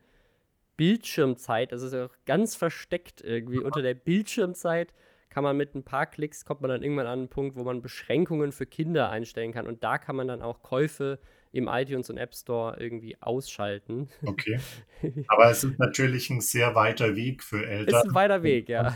Bildschirmzeit, 0.75 1.71
das 1.71 1.83
ist 1.83 1.93
auch 1.93 2.15
ganz 2.25 2.55
versteckt 2.55 3.21
irgendwie, 3.21 3.59
unter 3.59 3.81
der 3.81 3.93
Bildschirmzeit 3.93 4.93
kann 5.33 5.43
man 5.43 5.57
mit 5.57 5.73
ein 5.73 5.83
paar 5.83 6.05
Klicks, 6.05 6.45
kommt 6.45 6.61
man 6.61 6.69
dann 6.69 6.83
irgendwann 6.83 7.07
an 7.07 7.19
einen 7.19 7.27
Punkt, 7.27 7.55
wo 7.55 7.63
man 7.63 7.81
Beschränkungen 7.81 8.51
für 8.51 8.67
Kinder 8.67 9.09
einstellen 9.09 9.51
kann 9.51 9.65
und 9.65 9.83
da 9.83 9.97
kann 9.97 10.15
man 10.15 10.27
dann 10.27 10.43
auch 10.43 10.61
Käufe 10.61 11.19
im 11.51 11.67
iTunes 11.67 12.09
und 12.09 12.17
App 12.17 12.35
Store 12.35 12.79
irgendwie 12.79 13.17
ausschalten. 13.19 14.09
Okay. 14.23 14.59
Aber 15.27 15.49
es 15.49 15.63
ist 15.63 15.79
natürlich 15.79 16.29
ein 16.29 16.41
sehr 16.41 16.75
weiter 16.75 17.15
Weg 17.15 17.43
für 17.43 17.65
Eltern. 17.65 17.95
Ist 17.95 18.09
ein 18.09 18.15
weiter 18.15 18.43
Weg, 18.43 18.69
ja. 18.69 18.95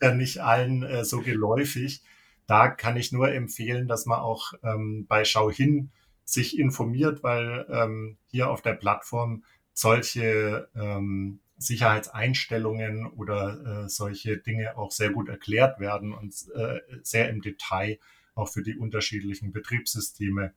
ja 0.00 0.14
nicht 0.14 0.40
allen 0.40 0.82
äh, 0.82 1.04
so 1.04 1.20
geläufig. 1.20 2.02
Da 2.46 2.68
kann 2.68 2.96
ich 2.96 3.12
nur 3.12 3.30
empfehlen, 3.30 3.88
dass 3.88 4.06
man 4.06 4.20
auch 4.20 4.54
ähm, 4.62 5.06
bei 5.06 5.24
Schau 5.24 5.50
hin 5.50 5.90
sich 6.24 6.58
informiert, 6.58 7.22
weil 7.22 7.66
ähm, 7.70 8.16
hier 8.26 8.50
auf 8.50 8.62
der 8.62 8.74
Plattform 8.74 9.44
solche 9.74 10.68
ähm, 10.74 11.40
Sicherheitseinstellungen 11.58 13.06
oder 13.06 13.84
äh, 13.84 13.88
solche 13.88 14.38
Dinge 14.38 14.76
auch 14.76 14.92
sehr 14.92 15.10
gut 15.10 15.28
erklärt 15.28 15.80
werden 15.80 16.12
und 16.12 16.34
äh, 16.54 16.80
sehr 17.02 17.28
im 17.30 17.42
Detail 17.42 17.98
auch 18.34 18.48
für 18.48 18.62
die 18.62 18.76
unterschiedlichen 18.76 19.52
Betriebssysteme 19.52 20.54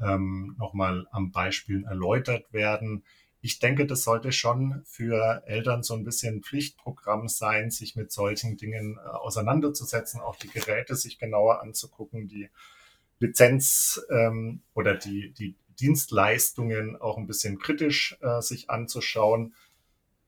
ähm, 0.00 0.54
nochmal 0.58 1.06
am 1.10 1.32
Beispiel 1.32 1.84
erläutert 1.84 2.52
werden. 2.52 3.04
Ich 3.40 3.58
denke, 3.58 3.86
das 3.86 4.04
sollte 4.04 4.30
schon 4.30 4.82
für 4.84 5.42
Eltern 5.46 5.82
so 5.82 5.94
ein 5.94 6.04
bisschen 6.04 6.42
Pflichtprogramm 6.42 7.28
sein, 7.28 7.70
sich 7.70 7.96
mit 7.96 8.12
solchen 8.12 8.56
Dingen 8.56 8.98
äh, 8.98 9.08
auseinanderzusetzen, 9.08 10.20
auch 10.20 10.36
die 10.36 10.48
Geräte 10.50 10.94
sich 10.94 11.18
genauer 11.18 11.60
anzugucken, 11.60 12.28
die 12.28 12.50
Lizenz 13.18 14.00
ähm, 14.10 14.62
oder 14.74 14.94
die, 14.94 15.32
die 15.32 15.56
Dienstleistungen 15.80 16.96
auch 16.96 17.18
ein 17.18 17.26
bisschen 17.26 17.58
kritisch 17.58 18.16
äh, 18.20 18.40
sich 18.40 18.70
anzuschauen. 18.70 19.54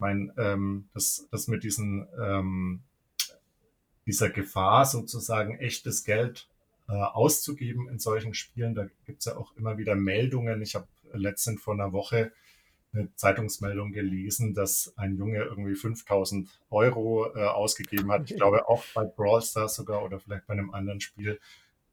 Ich 0.05 0.07
meine, 0.07 0.35
ähm, 0.37 0.91
das, 0.93 1.27
das 1.31 1.49
mit 1.49 1.65
diesen, 1.65 2.07
ähm, 2.23 2.83
dieser 4.05 4.29
Gefahr 4.29 4.85
sozusagen 4.85 5.59
echtes 5.59 6.05
Geld 6.05 6.47
äh, 6.89 6.93
auszugeben 6.93 7.89
in 7.89 7.99
solchen 7.99 8.35
Spielen. 8.35 8.75
Da 8.75 8.87
gibt 9.07 9.21
es 9.21 9.25
ja 9.25 9.39
auch 9.39 9.57
immer 9.57 9.79
wieder 9.79 9.95
Meldungen. 9.95 10.61
Ich 10.61 10.75
habe 10.75 10.87
letztens 11.15 11.63
vor 11.63 11.73
einer 11.73 11.95
Woche 11.95 12.33
eine 12.93 13.15
Zeitungsmeldung 13.15 13.93
gelesen, 13.93 14.53
dass 14.53 14.93
ein 14.97 15.17
Junge 15.17 15.43
irgendwie 15.43 15.75
5000 15.75 16.51
Euro 16.69 17.35
äh, 17.35 17.47
ausgegeben 17.47 18.13
hat. 18.13 18.31
Ich 18.31 18.37
glaube 18.37 18.69
auch 18.69 18.85
bei 18.95 19.05
Brawl 19.05 19.41
Stars 19.41 19.75
sogar 19.75 20.05
oder 20.05 20.21
vielleicht 20.21 20.47
bei 20.47 20.53
einem 20.53 20.75
anderen 20.75 21.01
Spiel. 21.01 21.41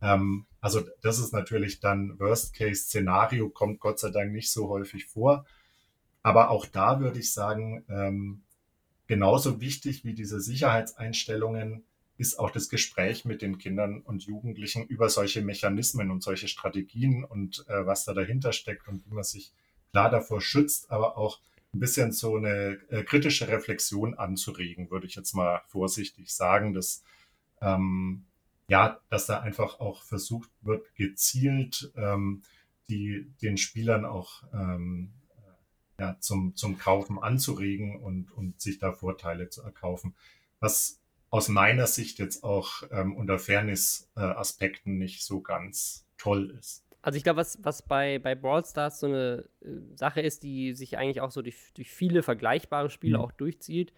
Ähm, 0.01 0.47
also 0.59 0.81
das 1.01 1.17
ist 1.17 1.31
natürlich 1.31 1.79
dann 1.79 2.19
Worst-Case-Szenario, 2.19 3.47
kommt 3.47 3.79
Gott 3.79 3.99
sei 3.99 4.09
Dank 4.09 4.33
nicht 4.33 4.51
so 4.51 4.67
häufig 4.67 5.05
vor. 5.05 5.45
Aber 6.23 6.49
auch 6.49 6.65
da 6.65 6.99
würde 6.99 7.19
ich 7.19 7.33
sagen, 7.33 7.83
ähm, 7.89 8.43
genauso 9.07 9.59
wichtig 9.59 10.05
wie 10.05 10.13
diese 10.13 10.39
Sicherheitseinstellungen 10.39 11.83
ist 12.17 12.37
auch 12.37 12.51
das 12.51 12.69
Gespräch 12.69 13.25
mit 13.25 13.41
den 13.41 13.57
Kindern 13.57 14.01
und 14.01 14.23
Jugendlichen 14.23 14.85
über 14.85 15.09
solche 15.09 15.41
Mechanismen 15.41 16.11
und 16.11 16.21
solche 16.21 16.47
Strategien 16.47 17.23
und 17.23 17.65
äh, 17.67 17.85
was 17.85 18.05
da 18.05 18.13
dahinter 18.13 18.53
steckt 18.53 18.87
und 18.87 19.05
wie 19.07 19.13
man 19.13 19.23
sich 19.23 19.51
klar 19.91 20.11
davor 20.11 20.39
schützt, 20.39 20.91
aber 20.91 21.17
auch 21.17 21.39
ein 21.73 21.79
bisschen 21.79 22.11
so 22.11 22.35
eine 22.35 22.77
äh, 22.89 23.03
kritische 23.03 23.47
Reflexion 23.47 24.13
anzuregen, 24.13 24.91
würde 24.91 25.07
ich 25.07 25.15
jetzt 25.15 25.33
mal 25.33 25.61
vorsichtig 25.67 26.33
sagen, 26.33 26.73
dass 26.73 27.03
ähm, 27.61 28.25
ja, 28.67 28.99
dass 29.09 29.25
da 29.25 29.41
einfach 29.41 29.79
auch 29.79 30.03
versucht 30.03 30.49
wird, 30.61 30.95
gezielt 30.95 31.91
ähm, 31.95 32.43
die 32.89 33.27
den 33.41 33.57
Spielern 33.57 34.05
auch 34.05 34.43
ähm, 34.53 35.11
ja, 35.99 36.17
zum, 36.19 36.55
zum 36.55 36.77
Kaufen 36.77 37.19
anzuregen 37.19 37.99
und, 37.99 38.31
und 38.31 38.59
sich 38.59 38.79
da 38.79 38.91
Vorteile 38.91 39.49
zu 39.49 39.61
erkaufen. 39.61 40.15
Was 40.59 41.01
aus 41.29 41.47
meiner 41.47 41.87
Sicht 41.87 42.19
jetzt 42.19 42.43
auch 42.43 42.83
ähm, 42.91 43.15
unter 43.15 43.39
Fairness-Aspekten 43.39 44.95
äh, 44.95 44.97
nicht 44.97 45.23
so 45.23 45.41
ganz 45.41 46.05
toll 46.17 46.55
ist. 46.59 46.85
Also 47.01 47.17
ich 47.17 47.23
glaube, 47.23 47.37
was, 47.37 47.57
was 47.63 47.81
bei, 47.81 48.19
bei 48.19 48.35
Brawl 48.35 48.63
Stars 48.65 48.99
so 48.99 49.07
eine 49.07 49.45
äh, 49.61 49.69
Sache 49.95 50.21
ist, 50.21 50.43
die 50.43 50.73
sich 50.73 50.97
eigentlich 50.97 51.21
auch 51.21 51.31
so 51.31 51.41
durch, 51.41 51.57
durch 51.73 51.89
viele 51.89 52.21
vergleichbare 52.21 52.89
Spiele 52.89 53.17
mhm. 53.17 53.23
auch 53.23 53.31
durchzieht, 53.31 53.93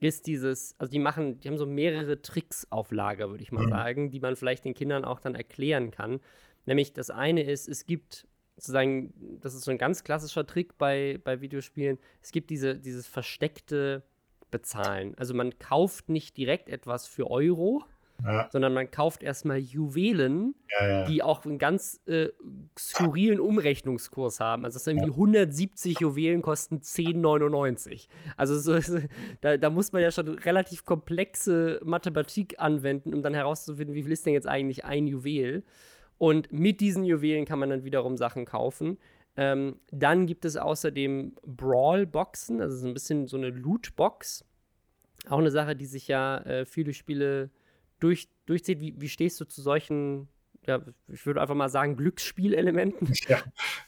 ist 0.00 0.26
dieses, 0.26 0.74
also 0.78 0.90
die 0.90 0.98
machen, 0.98 1.40
die 1.40 1.48
haben 1.48 1.58
so 1.58 1.66
mehrere 1.66 2.22
Tricks 2.22 2.66
auf 2.70 2.90
Lager, 2.90 3.30
würde 3.30 3.42
ich 3.42 3.52
mal 3.52 3.66
mhm. 3.66 3.70
sagen, 3.70 4.10
die 4.10 4.20
man 4.20 4.36
vielleicht 4.36 4.64
den 4.64 4.74
Kindern 4.74 5.04
auch 5.04 5.20
dann 5.20 5.34
erklären 5.34 5.90
kann. 5.90 6.20
Nämlich 6.66 6.92
das 6.92 7.10
eine 7.10 7.42
ist, 7.42 7.68
es 7.68 7.86
gibt 7.86 8.26
sozusagen, 8.58 9.38
das 9.40 9.54
ist 9.54 9.62
so 9.62 9.70
ein 9.70 9.78
ganz 9.78 10.02
klassischer 10.02 10.46
Trick 10.46 10.76
bei, 10.78 11.20
bei 11.22 11.40
Videospielen, 11.40 11.98
es 12.20 12.32
gibt 12.32 12.50
diese, 12.50 12.76
dieses 12.76 13.06
versteckte 13.06 14.02
bezahlen. 14.50 15.14
Also 15.16 15.32
man 15.32 15.58
kauft 15.58 16.08
nicht 16.08 16.36
direkt 16.36 16.68
etwas 16.68 17.06
für 17.06 17.30
Euro, 17.30 17.84
ja. 18.24 18.48
sondern 18.50 18.74
man 18.74 18.90
kauft 18.90 19.22
erstmal 19.22 19.58
Juwelen, 19.58 20.56
ja, 20.80 21.04
die 21.04 21.22
auch 21.22 21.44
einen 21.44 21.58
ganz 21.58 22.00
äh, 22.06 22.30
skurrilen 22.76 23.38
Umrechnungskurs 23.38 24.40
haben. 24.40 24.64
Also, 24.64 24.76
das 24.76 24.84
sind 24.84 24.96
irgendwie 24.96 25.12
170 25.12 26.00
Juwelen 26.00 26.42
kosten 26.42 26.78
10,99. 26.78 28.08
Also, 28.36 28.58
so, 28.58 28.98
da, 29.40 29.56
da, 29.56 29.70
muss 29.70 29.92
man 29.92 30.02
ja 30.02 30.10
schon 30.10 30.28
relativ 30.28 30.84
komplexe 30.84 31.80
Mathematik 31.84 32.58
anwenden, 32.58 33.14
um 33.14 33.22
dann 33.22 33.34
herauszufinden, 33.34 33.94
wie 33.94 34.02
viel 34.02 34.12
ist 34.12 34.26
denn 34.26 34.32
jetzt 34.32 34.48
eigentlich 34.48 34.84
ein 34.84 35.06
Juwel. 35.06 35.62
Und 36.18 36.52
mit 36.52 36.80
diesen 36.80 37.04
Juwelen 37.04 37.44
kann 37.44 37.60
man 37.60 37.70
dann 37.70 37.84
wiederum 37.84 38.16
Sachen 38.16 38.44
kaufen. 38.44 38.98
Ähm, 39.36 39.76
dann 39.92 40.26
gibt 40.26 40.44
es 40.44 40.56
außerdem 40.56 41.36
Brawl-Boxen, 41.46 42.60
also 42.60 42.76
so 42.76 42.88
ein 42.88 42.94
bisschen 42.94 43.28
so 43.28 43.36
eine 43.36 43.50
Loot-Box. 43.50 44.44
Auch 45.28 45.38
eine 45.38 45.52
Sache, 45.52 45.76
die 45.76 45.86
sich 45.86 46.08
ja 46.08 46.38
äh, 46.38 46.66
viele 46.66 46.92
Spiele 46.92 47.50
durch, 48.00 48.28
durchzieht. 48.46 48.80
Wie, 48.80 49.00
wie 49.00 49.08
stehst 49.08 49.40
du 49.40 49.44
zu 49.44 49.62
solchen, 49.62 50.28
ja, 50.66 50.84
ich 51.06 51.24
würde 51.24 51.40
einfach 51.40 51.54
mal 51.54 51.68
sagen, 51.68 51.96
Glücksspielelementen? 51.96 53.12
Ja, 53.28 53.40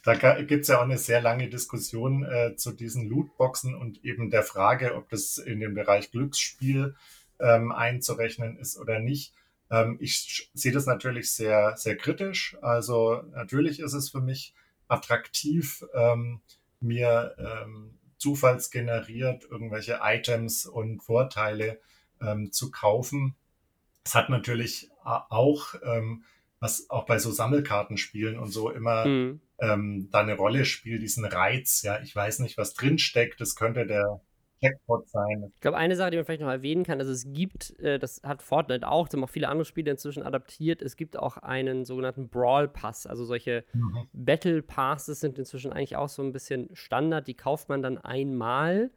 da 0.05 0.15
gibt 0.43 0.63
es 0.63 0.69
ja 0.69 0.79
auch 0.79 0.85
eine 0.85 0.99
sehr 0.99 1.21
lange 1.21 1.49
Diskussion 1.49 2.25
äh, 2.25 2.55
zu 2.55 2.71
diesen 2.71 3.09
Lootboxen 3.09 3.75
und 3.75 4.05
eben 4.05 4.31
der 4.31 4.45
Frage, 4.45 4.95
ob 4.95 5.09
das 5.09 5.37
in 5.39 5.59
den 5.59 5.75
Bereich 5.75 6.13
Glücksspiel 6.13 6.95
ähm, 7.41 7.73
einzurechnen 7.73 8.57
ist 8.57 8.79
oder 8.79 9.01
nicht. 9.01 9.35
Ähm, 9.71 9.97
ich 10.01 10.51
sehe 10.55 10.73
das 10.73 10.87
natürlich 10.87 11.33
sehr, 11.33 11.77
sehr 11.77 11.97
kritisch. 11.97 12.57
Also 12.61 13.23
natürlich 13.33 13.81
ist 13.81 13.95
es 13.95 14.11
für 14.11 14.21
mich 14.21 14.55
attraktiv, 14.89 15.85
ähm, 15.95 16.41
mir 16.81 17.35
ähm, 17.39 17.99
zufallsgeneriert 18.17 19.45
irgendwelche 19.45 20.01
Items 20.03 20.67
und 20.67 21.03
Vorteile 21.03 21.81
ähm, 22.21 22.53
zu 22.53 22.71
kaufen. 22.71 23.35
Es 24.05 24.15
hat 24.15 24.29
natürlich 24.29 24.91
auch, 25.05 25.75
ähm, 25.85 26.25
was 26.59 26.91
auch 26.91 27.07
bei 27.07 27.19
so 27.19 27.31
Sammelkartenspielen 27.31 28.39
und 28.39 28.49
so 28.49 28.71
immer 28.71 29.07
mhm. 29.07 29.41
ähm, 29.59 30.09
da 30.11 30.21
eine 30.21 30.37
Rolle 30.37 30.65
spielt, 30.65 31.03
diesen 31.03 31.25
Reiz. 31.25 31.83
Ja, 31.83 32.01
ich 32.01 32.15
weiß 32.15 32.41
nicht, 32.41 32.59
was 32.59 32.75
drinsteckt. 32.75 33.41
Das 33.41 33.57
könnte 33.57 33.87
der 33.87 34.21
Jackpot 34.61 35.09
sein. 35.09 35.51
Ich 35.55 35.61
glaube, 35.61 35.77
eine 35.77 35.97
Sache, 35.97 36.11
die 36.11 36.17
man 36.17 36.27
vielleicht 36.27 36.43
noch 36.43 36.49
erwähnen 36.49 36.85
kann, 36.85 36.99
also 36.99 37.13
es 37.13 37.33
gibt, 37.33 37.79
äh, 37.81 37.99
das 37.99 38.23
hat 38.23 38.43
Fortnite 38.43 38.87
auch, 38.87 39.09
das 39.09 39.17
haben 39.17 39.25
auch 39.25 39.31
viele 39.31 39.49
andere 39.49 39.65
Spiele 39.65 39.91
inzwischen 39.91 40.23
adaptiert, 40.23 40.83
es 40.83 40.97
gibt 40.97 41.19
auch 41.19 41.39
einen 41.39 41.85
sogenannten 41.85 42.29
Brawl 42.29 42.69
Pass, 42.69 43.07
also 43.07 43.25
solche 43.25 43.65
mhm. 43.73 44.09
Battle 44.13 44.63
Passes 44.63 45.21
sind 45.21 45.39
inzwischen 45.39 45.73
eigentlich 45.73 45.97
auch 45.97 46.09
so 46.09 46.23
ein 46.23 46.33
bisschen 46.33 46.69
Standard, 46.75 47.27
die 47.27 47.35
kauft 47.35 47.69
man 47.69 47.83
dann 47.83 47.99
einmal 47.99 48.91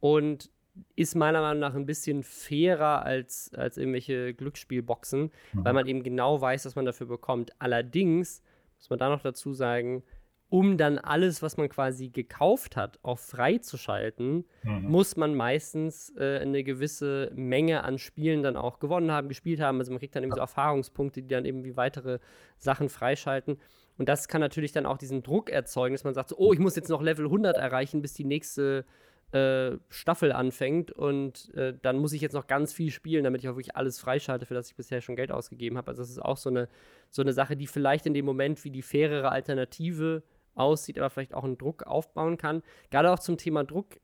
und 0.00 0.50
ist 0.94 1.14
meiner 1.14 1.40
Meinung 1.40 1.60
nach 1.60 1.74
ein 1.74 1.86
bisschen 1.86 2.22
fairer 2.22 3.04
als, 3.04 3.52
als 3.54 3.78
irgendwelche 3.78 4.34
Glücksspielboxen, 4.34 5.32
mhm. 5.52 5.64
weil 5.64 5.72
man 5.72 5.86
eben 5.86 6.02
genau 6.02 6.40
weiß, 6.40 6.66
was 6.66 6.76
man 6.76 6.84
dafür 6.84 7.06
bekommt. 7.06 7.52
Allerdings 7.58 8.42
muss 8.76 8.90
man 8.90 8.98
da 8.98 9.08
noch 9.08 9.22
dazu 9.22 9.52
sagen, 9.52 10.04
um 10.50 10.78
dann 10.78 10.98
alles, 10.98 11.42
was 11.42 11.56
man 11.58 11.68
quasi 11.68 12.08
gekauft 12.08 12.76
hat, 12.76 12.98
auch 13.02 13.18
freizuschalten, 13.18 14.46
mhm. 14.62 14.82
muss 14.82 15.16
man 15.16 15.34
meistens 15.34 16.14
äh, 16.16 16.38
eine 16.38 16.64
gewisse 16.64 17.30
Menge 17.34 17.84
an 17.84 17.98
Spielen 17.98 18.42
dann 18.42 18.56
auch 18.56 18.78
gewonnen 18.78 19.12
haben, 19.12 19.28
gespielt 19.28 19.60
haben. 19.60 19.78
Also 19.78 19.92
man 19.92 19.98
kriegt 19.98 20.16
dann 20.16 20.22
eben 20.22 20.32
so 20.32 20.40
Erfahrungspunkte, 20.40 21.22
die 21.22 21.28
dann 21.28 21.44
eben 21.44 21.64
wie 21.64 21.76
weitere 21.76 22.18
Sachen 22.56 22.88
freischalten. 22.88 23.58
Und 23.98 24.08
das 24.08 24.28
kann 24.28 24.40
natürlich 24.40 24.72
dann 24.72 24.86
auch 24.86 24.96
diesen 24.96 25.22
Druck 25.22 25.50
erzeugen, 25.50 25.94
dass 25.94 26.04
man 26.04 26.14
sagt, 26.14 26.30
so, 26.30 26.36
oh, 26.38 26.52
ich 26.52 26.58
muss 26.60 26.76
jetzt 26.76 26.88
noch 26.88 27.02
Level 27.02 27.26
100 27.26 27.56
erreichen, 27.56 28.00
bis 28.00 28.14
die 28.14 28.24
nächste 28.24 28.86
äh, 29.32 29.76
Staffel 29.90 30.32
anfängt 30.32 30.90
und 30.90 31.52
äh, 31.54 31.74
dann 31.82 31.98
muss 31.98 32.14
ich 32.14 32.22
jetzt 32.22 32.32
noch 32.32 32.46
ganz 32.46 32.72
viel 32.72 32.90
spielen, 32.90 33.24
damit 33.24 33.42
ich 33.42 33.48
auch 33.50 33.56
wirklich 33.56 33.76
alles 33.76 33.98
freischalte, 33.98 34.46
für 34.46 34.54
das 34.54 34.70
ich 34.70 34.76
bisher 34.76 35.02
schon 35.02 35.16
Geld 35.16 35.30
ausgegeben 35.30 35.76
habe. 35.76 35.88
Also 35.88 36.00
das 36.00 36.08
ist 36.08 36.22
auch 36.22 36.38
so 36.38 36.48
eine, 36.48 36.66
so 37.10 37.20
eine 37.20 37.34
Sache, 37.34 37.54
die 37.54 37.66
vielleicht 37.66 38.06
in 38.06 38.14
dem 38.14 38.24
Moment 38.24 38.64
wie 38.64 38.70
die 38.70 38.80
fairere 38.80 39.30
Alternative 39.30 40.22
aussieht, 40.58 40.98
aber 40.98 41.10
vielleicht 41.10 41.34
auch 41.34 41.44
einen 41.44 41.58
Druck 41.58 41.84
aufbauen 41.84 42.36
kann. 42.36 42.62
Gerade 42.90 43.12
auch 43.12 43.18
zum 43.18 43.36
Thema 43.36 43.64
Druck, 43.64 44.00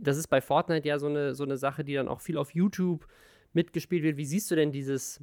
das 0.00 0.16
ist 0.16 0.28
bei 0.28 0.40
Fortnite 0.40 0.88
ja 0.88 0.98
so 0.98 1.06
eine, 1.06 1.34
so 1.34 1.44
eine 1.44 1.56
Sache, 1.56 1.84
die 1.84 1.94
dann 1.94 2.08
auch 2.08 2.20
viel 2.20 2.38
auf 2.38 2.54
YouTube 2.54 3.06
mitgespielt 3.52 4.02
wird. 4.02 4.16
Wie 4.16 4.24
siehst 4.24 4.50
du 4.50 4.56
denn 4.56 4.72
dieses? 4.72 5.20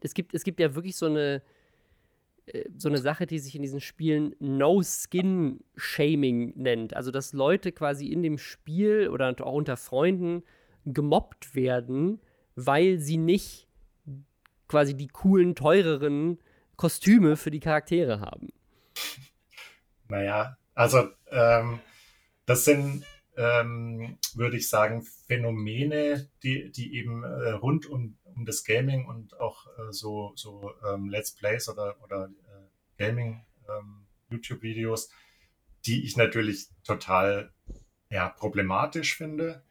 Es 0.00 0.14
gibt, 0.14 0.34
es 0.34 0.44
gibt 0.44 0.60
ja 0.60 0.74
wirklich 0.74 0.96
so 0.96 1.06
eine, 1.06 1.42
äh, 2.46 2.64
so 2.76 2.88
eine 2.88 2.98
Sache, 2.98 3.26
die 3.26 3.38
sich 3.38 3.54
in 3.54 3.62
diesen 3.62 3.80
Spielen 3.80 4.34
No-Skin-Shaming 4.40 6.54
nennt. 6.56 6.94
Also, 6.94 7.10
dass 7.10 7.32
Leute 7.32 7.72
quasi 7.72 8.08
in 8.08 8.22
dem 8.22 8.38
Spiel 8.38 9.08
oder 9.08 9.34
auch 9.40 9.52
unter 9.52 9.76
Freunden 9.76 10.42
gemobbt 10.84 11.54
werden, 11.54 12.20
weil 12.54 12.98
sie 12.98 13.18
nicht 13.18 13.68
quasi 14.68 14.94
die 14.94 15.08
coolen, 15.08 15.54
teureren 15.54 16.38
Kostüme 16.76 17.36
für 17.36 17.50
die 17.50 17.60
Charaktere 17.60 18.20
haben. 18.20 18.48
Naja, 20.08 20.56
also 20.74 21.10
ähm, 21.30 21.80
das 22.46 22.64
sind, 22.64 23.04
ähm, 23.36 24.18
würde 24.34 24.56
ich 24.56 24.68
sagen, 24.68 25.02
Phänomene, 25.02 26.28
die, 26.42 26.72
die 26.72 26.96
eben 26.96 27.24
äh, 27.24 27.50
rund 27.50 27.86
um, 27.86 28.16
um 28.24 28.46
das 28.46 28.64
Gaming 28.64 29.06
und 29.06 29.38
auch 29.38 29.66
äh, 29.78 29.92
so, 29.92 30.32
so 30.34 30.72
ähm, 30.88 31.08
Let's 31.08 31.32
Plays 31.32 31.68
oder, 31.68 32.02
oder 32.02 32.26
äh, 32.26 33.04
Gaming 33.04 33.44
ähm, 33.68 34.06
YouTube-Videos, 34.30 35.10
die 35.86 36.04
ich 36.04 36.16
natürlich 36.16 36.68
total 36.84 37.52
ja, 38.10 38.30
problematisch 38.30 39.16
finde, 39.16 39.62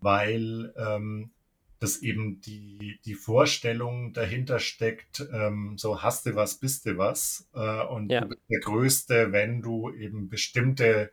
weil 0.00 0.74
ähm, 0.76 1.30
dass 1.78 1.98
eben 1.98 2.40
die, 2.40 3.00
die 3.04 3.14
Vorstellung 3.14 4.12
dahinter 4.12 4.58
steckt, 4.58 5.26
ähm, 5.32 5.78
so 5.78 6.02
hast 6.02 6.26
du 6.26 6.34
was, 6.34 6.58
bist 6.58 6.86
du 6.86 6.98
was. 6.98 7.48
Äh, 7.54 7.84
und 7.86 8.10
ja. 8.10 8.22
du 8.22 8.28
bist 8.28 8.42
der 8.50 8.60
Größte, 8.60 9.32
wenn 9.32 9.62
du 9.62 9.92
eben 9.92 10.28
bestimmte 10.28 11.10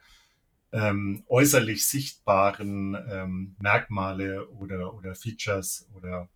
ähm, 0.71 1.23
äußerlich 1.27 1.85
sichtbaren 1.85 2.97
ähm, 3.09 3.55
Merkmale 3.59 4.47
oder, 4.49 4.93
oder 4.93 5.15
Features 5.15 5.87
oder 5.93 6.29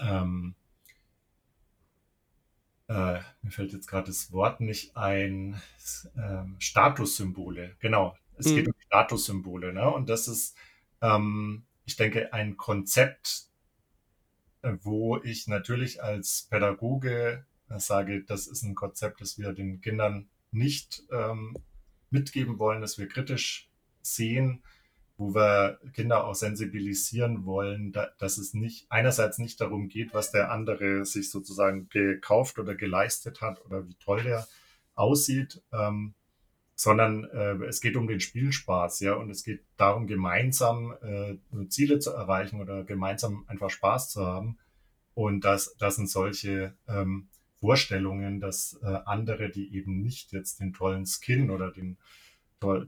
ähm, 0.00 0.54
äh, 2.88 3.18
mir 3.42 3.50
fällt 3.50 3.72
jetzt 3.72 3.88
gerade 3.88 4.06
das 4.06 4.32
Wort 4.32 4.60
nicht 4.60 4.96
ein, 4.96 5.60
ähm, 6.16 6.56
Statussymbole. 6.58 7.76
Genau, 7.80 8.16
es 8.36 8.46
mhm. 8.46 8.56
geht 8.56 8.66
um 8.68 8.74
Statussymbole. 8.86 9.72
Ne? 9.72 9.90
Und 9.90 10.08
das 10.08 10.28
ist 10.28 10.56
ähm, 11.00 11.64
ich 11.84 11.96
denke, 11.96 12.32
ein 12.32 12.56
Konzept, 12.56 13.48
äh, 14.62 14.72
wo 14.82 15.18
ich 15.18 15.46
natürlich 15.48 16.02
als 16.02 16.46
Pädagoge 16.50 17.44
äh, 17.68 17.78
sage, 17.78 18.22
das 18.24 18.46
ist 18.46 18.62
ein 18.62 18.74
Konzept, 18.74 19.20
das 19.20 19.38
wir 19.38 19.52
den 19.52 19.80
Kindern 19.80 20.28
nicht 20.50 21.02
ähm, 21.10 21.56
mitgeben 22.10 22.58
wollen, 22.58 22.80
dass 22.80 22.98
wir 22.98 23.08
kritisch 23.08 23.70
sehen, 24.02 24.62
wo 25.16 25.34
wir 25.34 25.78
Kinder 25.92 26.24
auch 26.24 26.34
sensibilisieren 26.34 27.44
wollen, 27.44 27.92
da, 27.92 28.10
dass 28.18 28.38
es 28.38 28.54
nicht 28.54 28.86
einerseits 28.90 29.38
nicht 29.38 29.60
darum 29.60 29.88
geht, 29.88 30.14
was 30.14 30.30
der 30.30 30.50
andere 30.50 31.04
sich 31.04 31.30
sozusagen 31.30 31.88
gekauft 31.88 32.58
oder 32.58 32.74
geleistet 32.74 33.40
hat 33.40 33.64
oder 33.64 33.86
wie 33.88 33.94
toll 33.94 34.22
der 34.22 34.46
aussieht, 34.94 35.62
ähm, 35.72 36.14
sondern 36.82 37.22
äh, 37.30 37.64
es 37.66 37.80
geht 37.80 37.96
um 37.96 38.08
den 38.08 38.18
Spielspaß, 38.18 38.98
ja, 39.00 39.14
und 39.14 39.30
es 39.30 39.44
geht 39.44 39.62
darum, 39.76 40.08
gemeinsam 40.08 40.92
äh, 41.00 41.36
Ziele 41.68 42.00
zu 42.00 42.10
erreichen 42.10 42.60
oder 42.60 42.82
gemeinsam 42.82 43.44
einfach 43.46 43.70
Spaß 43.70 44.10
zu 44.10 44.26
haben. 44.26 44.58
Und 45.14 45.44
das, 45.44 45.76
das 45.78 45.94
sind 45.94 46.10
solche 46.10 46.74
ähm, 46.88 47.28
Vorstellungen, 47.60 48.40
dass 48.40 48.80
äh, 48.82 48.98
andere, 49.04 49.48
die 49.50 49.72
eben 49.76 50.02
nicht 50.02 50.32
jetzt 50.32 50.58
den 50.58 50.72
tollen 50.72 51.06
Skin 51.06 51.50
oder 51.50 51.70
den, 51.70 51.98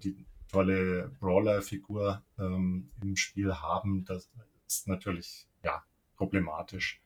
die 0.02 0.26
tolle 0.50 1.12
Brawler-Figur 1.20 2.24
ähm, 2.36 2.90
im 3.00 3.14
Spiel 3.14 3.54
haben, 3.54 4.04
das 4.06 4.28
ist 4.66 4.88
natürlich 4.88 5.46
ja 5.62 5.84
problematisch. 6.16 7.00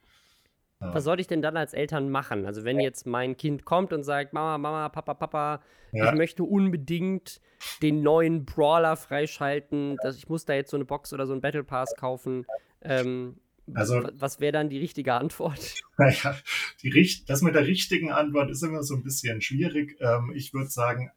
Was 0.80 1.04
soll 1.04 1.18
ich 1.18 1.26
denn 1.26 1.42
dann 1.42 1.56
als 1.56 1.74
Eltern 1.74 2.08
machen? 2.08 2.46
Also 2.46 2.64
wenn 2.64 2.78
jetzt 2.78 3.06
mein 3.06 3.36
Kind 3.36 3.64
kommt 3.64 3.92
und 3.92 4.04
sagt, 4.04 4.32
Mama, 4.32 4.58
Mama, 4.58 4.88
Papa, 4.88 5.14
Papa, 5.14 5.60
ja. 5.92 6.06
ich 6.06 6.16
möchte 6.16 6.44
unbedingt 6.44 7.40
den 7.82 8.02
neuen 8.02 8.44
Brawler 8.44 8.96
freischalten, 8.96 9.96
dass 10.02 10.16
ich 10.16 10.28
muss 10.28 10.44
da 10.44 10.54
jetzt 10.54 10.70
so 10.70 10.76
eine 10.76 10.84
Box 10.84 11.12
oder 11.12 11.26
so 11.26 11.32
ein 11.32 11.40
Battle 11.40 11.64
Pass 11.64 11.94
kaufen. 11.96 12.46
Ähm, 12.82 13.40
also, 13.74 14.08
was 14.14 14.40
wäre 14.40 14.52
dann 14.52 14.70
die 14.70 14.78
richtige 14.78 15.14
Antwort? 15.14 15.74
Naja, 16.00 16.38
die, 16.80 17.24
das 17.26 17.42
mit 17.42 17.56
der 17.56 17.66
richtigen 17.66 18.12
Antwort 18.12 18.52
ist 18.52 18.62
immer 18.62 18.84
so 18.84 18.94
ein 18.94 19.02
bisschen 19.02 19.42
schwierig. 19.42 19.96
Ähm, 19.98 20.32
ich 20.32 20.54
würde 20.54 20.70
sagen, 20.70 21.10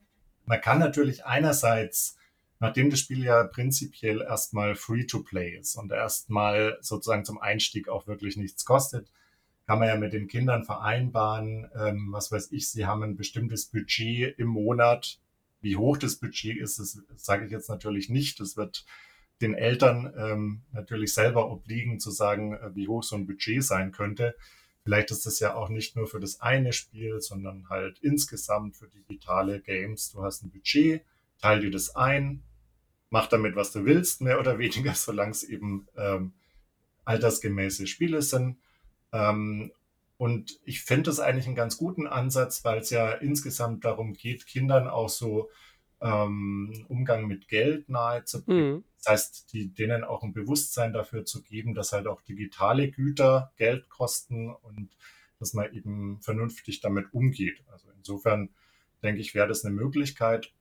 man 0.46 0.60
kann 0.60 0.80
natürlich 0.80 1.24
einerseits, 1.24 2.18
nachdem 2.60 2.90
das 2.90 3.00
Spiel 3.00 3.24
ja 3.24 3.44
prinzipiell 3.44 4.22
erstmal 4.22 4.74
free 4.74 5.06
to 5.06 5.22
play 5.22 5.56
ist 5.56 5.76
und 5.76 5.92
erstmal 5.92 6.80
sozusagen 6.82 7.26
zum 7.26 7.38
Einstieg 7.38 7.90
auch 7.90 8.08
wirklich 8.08 8.38
nichts 8.38 8.66
kostet, 8.66 9.12
kann 9.72 9.80
man 9.80 9.88
ja 9.88 9.96
mit 9.96 10.12
den 10.12 10.28
Kindern 10.28 10.66
vereinbaren, 10.66 11.66
ähm, 11.80 12.10
was 12.12 12.30
weiß 12.30 12.52
ich, 12.52 12.70
sie 12.70 12.88
haben 12.88 13.04
ein 13.04 13.16
bestimmtes 13.16 13.68
Budget 13.68 14.38
im 14.38 14.48
Monat. 14.48 15.18
Wie 15.62 15.78
hoch 15.78 15.96
das 15.96 16.18
Budget 16.18 16.58
ist, 16.58 16.78
das 16.78 17.02
sage 17.16 17.46
ich 17.46 17.54
jetzt 17.54 17.70
natürlich 17.70 18.10
nicht. 18.10 18.42
Das 18.42 18.58
wird 18.58 18.86
den 19.40 19.54
Eltern 19.54 20.14
ähm, 20.18 20.64
natürlich 20.74 21.14
selber 21.14 21.50
obliegen, 21.50 22.02
zu 22.02 22.12
sagen, 22.12 22.54
äh, 22.54 22.76
wie 22.76 22.90
hoch 22.90 23.02
so 23.02 23.16
ein 23.16 23.26
Budget 23.26 23.64
sein 23.64 23.94
könnte. 23.94 24.36
Vielleicht 24.84 25.10
ist 25.10 25.26
das 25.26 25.40
ja 25.40 25.56
auch 25.56 25.70
nicht 25.70 25.96
nur 25.96 26.06
für 26.06 26.20
das 26.20 26.42
eine 26.42 26.74
Spiel, 26.74 27.22
sondern 27.22 27.70
halt 27.70 27.98
insgesamt 28.00 28.76
für 28.76 28.90
digitale 28.90 29.62
Games. 29.62 30.12
Du 30.12 30.22
hast 30.22 30.44
ein 30.44 30.52
Budget, 30.52 31.06
teil 31.40 31.62
dir 31.62 31.72
das 31.72 31.96
ein, 31.96 32.44
mach 33.10 33.28
damit, 33.28 33.56
was 33.56 33.72
du 33.72 33.86
willst, 33.86 34.20
mehr 34.20 34.38
oder 34.38 34.60
weniger, 34.60 34.94
solange 34.96 35.32
es 35.32 35.44
eben 35.44 35.88
ähm, 35.96 36.34
altersgemäße 37.06 37.88
Spiele 37.88 38.22
sind. 38.22 38.58
Ähm, 39.12 39.72
und 40.18 40.60
ich 40.66 40.82
finde 40.82 41.04
das 41.04 41.20
eigentlich 41.20 41.48
einen 41.48 41.56
ganz 41.56 41.78
guten 41.78 42.06
Ansatz, 42.06 42.64
weil 42.64 42.80
es 42.80 42.92
ja 42.92 43.12
insgesamt 43.12 43.86
darum 43.86 44.14
geht, 44.14 44.46
Kindern 44.46 44.88
auch 44.88 45.10
so 45.10 45.50
ähm, 46.00 46.86
Umgang 46.90 47.26
mit 47.28 47.48
Geld 47.48 47.90
nahezubringen. 47.90 48.74
Mhm. 48.74 48.84
Das 48.98 49.12
heißt, 49.12 49.54
die, 49.54 49.74
denen 49.74 50.04
auch 50.04 50.22
ein 50.24 50.34
Bewusstsein 50.34 50.94
dafür 50.94 51.26
zu 51.26 51.42
geben, 51.42 51.74
dass 51.74 51.92
halt 51.92 52.08
auch 52.08 52.22
digitale 52.22 52.92
Güter 52.92 53.52
Geld 53.58 53.90
kosten 53.90 54.50
und 54.50 54.96
dass 55.40 55.54
man 55.54 55.74
eben 55.74 56.20
vernünftig 56.22 56.82
damit 56.82 57.14
umgeht. 57.14 57.64
Also 57.72 57.90
insofern 57.98 58.50
denke 59.02 59.22
ich, 59.22 59.34
wäre 59.34 59.48
das 59.48 59.66
eine 59.66 59.74
Möglichkeit. 59.74 60.54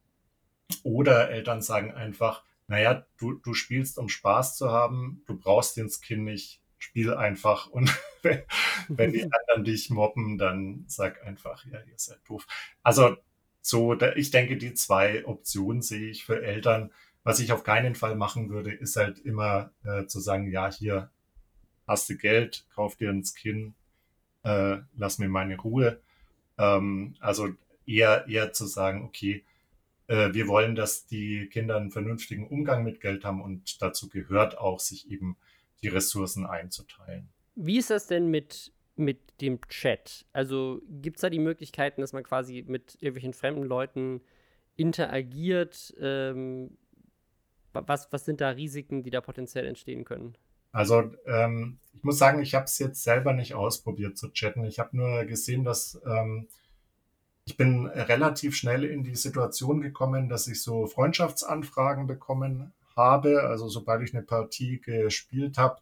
Oder 0.85 1.31
Eltern 1.31 1.61
sagen 1.61 1.93
einfach, 1.93 2.45
naja, 2.67 3.05
du, 3.19 3.35
du 3.35 3.53
spielst, 3.53 3.99
um 3.99 4.09
Spaß 4.09 4.57
zu 4.57 4.71
haben, 4.71 5.23
du 5.27 5.37
brauchst 5.37 5.77
den 5.77 5.91
Skin 5.91 6.25
nicht, 6.25 6.63
spiel 6.79 7.13
einfach 7.13 7.67
und 7.67 7.95
wenn, 8.89 9.13
die 9.13 9.25
anderen 9.25 9.65
dich 9.65 9.91
mobben, 9.91 10.39
dann 10.39 10.85
sag 10.87 11.25
einfach, 11.27 11.65
ja, 11.67 11.79
ihr 11.81 11.99
seid 11.99 12.21
doof. 12.29 12.47
Also 12.83 13.17
so, 13.63 13.99
ich 14.17 14.31
denke, 14.31 14.57
die 14.57 14.75
zwei 14.75 15.27
Optionen 15.27 15.83
sehe 15.83 16.11
ich 16.11 16.25
für 16.25 16.43
Eltern. 16.43 16.91
Was 17.23 17.41
ich 17.41 17.53
auf 17.53 17.65
keinen 17.65 17.95
Fall 17.95 18.17
machen 18.17 18.49
würde, 18.49 18.73
ist 18.73 18.97
halt 18.97 19.19
immer 19.19 19.73
äh, 19.85 20.07
zu 20.07 20.21
sagen, 20.21 20.51
ja, 20.51 20.73
hier 20.73 21.11
hast 21.87 22.09
du 22.09 22.17
Geld, 22.17 22.67
kauf 22.75 22.97
dir 22.97 23.11
ein 23.11 23.25
Skin, 23.25 23.75
äh, 24.43 24.79
lass 24.97 25.19
mir 25.19 25.29
meine 25.29 25.59
Ruhe. 25.59 26.01
Ähm, 26.57 27.17
also 27.21 27.51
eher, 27.87 28.27
eher 28.27 28.53
zu 28.53 28.67
sagen, 28.67 29.03
okay, 29.05 29.45
äh, 30.07 30.33
wir 30.33 30.49
wollen, 30.49 30.75
dass 30.75 31.07
die 31.07 31.49
Kinder 31.53 31.77
einen 31.77 31.91
vernünftigen 31.91 32.49
Umgang 32.49 32.85
mit 32.85 33.01
Geld 33.01 33.25
haben 33.25 33.43
und 33.43 33.81
dazu 33.83 34.09
gehört 34.09 34.59
auch, 34.59 34.81
sich 34.81 35.11
eben 35.11 35.37
die 35.83 35.89
Ressourcen 35.89 36.47
einzuteilen. 36.47 37.29
Wie 37.63 37.77
ist 37.77 37.91
das 37.91 38.07
denn 38.07 38.29
mit, 38.29 38.73
mit 38.97 39.19
dem 39.43 39.61
Chat? 39.69 40.25
Also 40.33 40.81
gibt 40.89 41.19
es 41.19 41.21
da 41.21 41.29
die 41.29 41.39
Möglichkeiten, 41.39 42.01
dass 42.01 42.15
man 42.15 42.23
quasi 42.23 42.65
mit 42.67 42.97
irgendwelchen 43.01 43.35
fremden 43.35 43.65
Leuten 43.65 44.23
interagiert? 44.77 45.95
Ähm, 46.01 46.79
was, 47.75 48.11
was 48.13 48.25
sind 48.25 48.41
da 48.41 48.49
Risiken, 48.49 49.03
die 49.03 49.11
da 49.11 49.21
potenziell 49.21 49.67
entstehen 49.67 50.05
können? 50.05 50.37
Also 50.73 51.13
ähm, 51.27 51.79
ich 51.93 52.03
muss 52.03 52.19
sagen, 52.19 52.41
ich 52.41 52.55
habe 52.55 52.65
es 52.65 52.79
jetzt 52.79 53.03
selber 53.03 53.35
nicht 53.35 53.53
ausprobiert 53.53 54.17
zu 54.17 54.31
chatten. 54.33 54.65
Ich 54.65 54.79
habe 54.79 54.97
nur 54.97 55.25
gesehen, 55.27 55.63
dass 55.63 56.01
ähm, 56.07 56.49
ich 57.45 57.59
bin 57.59 57.87
relativ 57.87 58.57
schnell 58.57 58.85
in 58.85 59.05
die 59.05 59.17
Situation 59.17 59.83
gekommen, 59.83 60.31
dass 60.31 60.47
ich 60.47 60.63
so 60.63 60.87
Freundschaftsanfragen 60.87 62.07
bekommen 62.07 62.73
habe. 62.97 63.43
Also 63.43 63.69
sobald 63.69 64.03
ich 64.03 64.15
eine 64.15 64.23
Partie 64.23 64.81
gespielt 64.81 65.59
habe, 65.59 65.81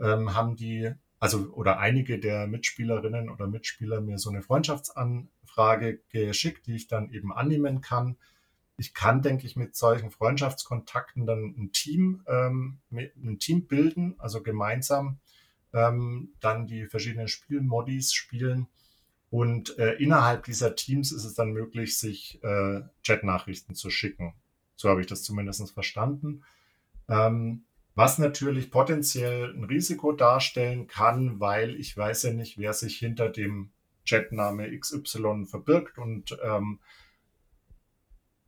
ähm, 0.00 0.34
haben 0.34 0.56
die, 0.56 0.92
also 1.22 1.52
oder 1.52 1.78
einige 1.78 2.18
der 2.18 2.48
Mitspielerinnen 2.48 3.30
oder 3.30 3.46
Mitspieler 3.46 4.00
mir 4.00 4.18
so 4.18 4.28
eine 4.28 4.42
Freundschaftsanfrage 4.42 6.00
geschickt, 6.08 6.66
die 6.66 6.74
ich 6.74 6.88
dann 6.88 7.12
eben 7.12 7.32
annehmen 7.32 7.80
kann. 7.80 8.16
Ich 8.76 8.92
kann, 8.92 9.22
denke 9.22 9.46
ich, 9.46 9.54
mit 9.54 9.76
solchen 9.76 10.10
Freundschaftskontakten 10.10 11.24
dann 11.24 11.54
ein 11.56 11.70
Team, 11.70 12.24
ähm, 12.26 12.80
ein 12.90 13.38
Team 13.38 13.68
bilden, 13.68 14.16
also 14.18 14.42
gemeinsam 14.42 15.20
ähm, 15.72 16.32
dann 16.40 16.66
die 16.66 16.86
verschiedenen 16.86 17.28
Spielmodis 17.28 18.12
spielen. 18.12 18.66
Und 19.30 19.78
äh, 19.78 19.92
innerhalb 19.92 20.42
dieser 20.46 20.74
Teams 20.74 21.12
ist 21.12 21.24
es 21.24 21.34
dann 21.34 21.52
möglich, 21.52 22.00
sich 22.00 22.42
äh, 22.42 22.80
Chatnachrichten 23.06 23.76
zu 23.76 23.90
schicken. 23.90 24.34
So 24.74 24.88
habe 24.88 25.00
ich 25.02 25.06
das 25.06 25.22
zumindest 25.22 25.70
verstanden. 25.70 26.42
Ähm, 27.08 27.62
was 27.94 28.18
natürlich 28.18 28.70
potenziell 28.70 29.52
ein 29.54 29.64
Risiko 29.64 30.12
darstellen 30.12 30.86
kann, 30.86 31.40
weil 31.40 31.76
ich 31.76 31.96
weiß 31.96 32.24
ja 32.24 32.32
nicht, 32.32 32.58
wer 32.58 32.72
sich 32.72 32.98
hinter 32.98 33.28
dem 33.28 33.70
Chatname 34.06 34.76
XY 34.78 35.44
verbirgt 35.46 35.98
und 35.98 36.36
ähm, 36.42 36.80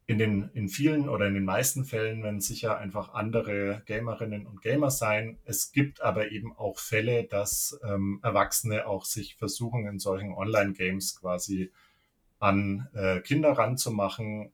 in 0.06 0.18
den 0.18 0.50
in 0.52 0.68
vielen 0.68 1.08
oder 1.08 1.26
in 1.26 1.34
den 1.34 1.44
meisten 1.44 1.84
Fällen 1.84 2.22
werden 2.22 2.40
sicher 2.40 2.78
einfach 2.78 3.14
andere 3.14 3.82
Gamerinnen 3.86 4.46
und 4.46 4.60
Gamer 4.60 4.90
sein. 4.90 5.38
Es 5.44 5.72
gibt 5.72 6.02
aber 6.02 6.30
eben 6.30 6.54
auch 6.56 6.78
Fälle, 6.78 7.24
dass 7.24 7.78
ähm, 7.84 8.20
Erwachsene 8.22 8.86
auch 8.86 9.04
sich 9.04 9.36
versuchen, 9.36 9.86
in 9.86 9.98
solchen 9.98 10.34
Online-Games 10.34 11.20
quasi 11.20 11.72
an 12.38 12.88
äh, 12.92 13.20
Kinder 13.20 13.52
ranzumachen 13.52 14.52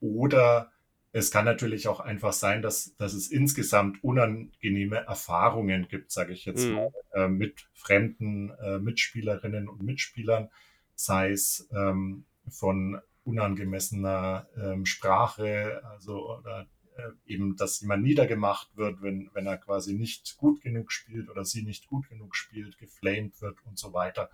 oder 0.00 0.72
es 1.16 1.30
kann 1.30 1.46
natürlich 1.46 1.88
auch 1.88 2.00
einfach 2.00 2.34
sein, 2.34 2.60
dass, 2.60 2.94
dass 2.96 3.14
es 3.14 3.28
insgesamt 3.28 4.04
unangenehme 4.04 4.96
Erfahrungen 4.96 5.88
gibt, 5.88 6.12
sage 6.12 6.34
ich 6.34 6.44
jetzt 6.44 6.66
mhm. 6.66 6.74
mal, 6.74 6.92
äh, 7.14 7.26
mit 7.26 7.70
fremden 7.72 8.50
äh, 8.50 8.78
Mitspielerinnen 8.78 9.66
und 9.66 9.82
Mitspielern, 9.82 10.50
sei 10.94 11.30
es 11.30 11.70
ähm, 11.74 12.26
von 12.50 13.00
unangemessener 13.24 14.46
ähm, 14.62 14.84
Sprache, 14.84 15.80
also 15.84 16.36
oder 16.38 16.66
äh, 16.96 17.10
eben, 17.24 17.56
dass 17.56 17.80
jemand 17.80 18.02
niedergemacht 18.02 18.76
wird, 18.76 19.00
wenn, 19.00 19.30
wenn 19.32 19.46
er 19.46 19.56
quasi 19.56 19.94
nicht 19.94 20.36
gut 20.36 20.60
genug 20.60 20.92
spielt 20.92 21.30
oder 21.30 21.46
sie 21.46 21.62
nicht 21.62 21.86
gut 21.86 22.10
genug 22.10 22.36
spielt, 22.36 22.76
geflamed 22.76 23.40
wird 23.40 23.56
und 23.64 23.78
so 23.78 23.94
weiter. 23.94 24.28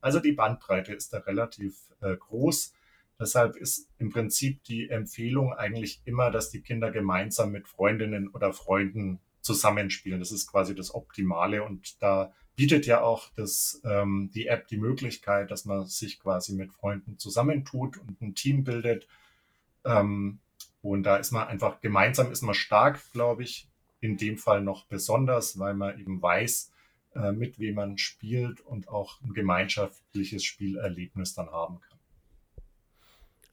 Also 0.00 0.20
die 0.20 0.32
Bandbreite 0.32 0.94
ist 0.94 1.12
da 1.12 1.18
relativ 1.18 1.74
äh, 2.00 2.16
groß. 2.16 2.72
Deshalb 3.20 3.56
ist 3.56 3.88
im 3.98 4.10
Prinzip 4.10 4.64
die 4.64 4.88
Empfehlung 4.88 5.52
eigentlich 5.52 6.00
immer, 6.06 6.30
dass 6.30 6.50
die 6.50 6.62
Kinder 6.62 6.90
gemeinsam 6.90 7.52
mit 7.52 7.68
Freundinnen 7.68 8.28
oder 8.28 8.52
Freunden 8.54 9.20
zusammenspielen. 9.42 10.18
Das 10.18 10.32
ist 10.32 10.50
quasi 10.50 10.74
das 10.74 10.94
Optimale 10.94 11.62
und 11.62 12.02
da 12.02 12.32
bietet 12.56 12.86
ja 12.86 13.02
auch 13.02 13.30
das, 13.36 13.80
ähm, 13.84 14.30
die 14.34 14.46
App 14.46 14.68
die 14.68 14.78
Möglichkeit, 14.78 15.50
dass 15.50 15.64
man 15.64 15.86
sich 15.86 16.18
quasi 16.20 16.54
mit 16.54 16.72
Freunden 16.72 17.18
zusammentut 17.18 17.98
und 17.98 18.20
ein 18.20 18.34
Team 18.34 18.64
bildet. 18.64 19.06
Ähm, 19.84 20.40
und 20.82 21.02
da 21.02 21.16
ist 21.16 21.30
man 21.30 21.46
einfach 21.48 21.80
gemeinsam 21.80 22.32
ist 22.32 22.42
man 22.42 22.54
stark, 22.54 23.00
glaube 23.12 23.42
ich, 23.42 23.68
in 24.00 24.16
dem 24.16 24.38
Fall 24.38 24.62
noch 24.62 24.86
besonders, 24.86 25.58
weil 25.58 25.74
man 25.74 25.98
eben 25.98 26.22
weiß, 26.22 26.72
äh, 27.14 27.32
mit 27.32 27.58
wem 27.58 27.74
man 27.74 27.98
spielt 27.98 28.60
und 28.60 28.88
auch 28.88 29.20
ein 29.22 29.34
gemeinschaftliches 29.34 30.44
Spielerlebnis 30.44 31.34
dann 31.34 31.50
haben 31.50 31.80
kann. 31.80 31.89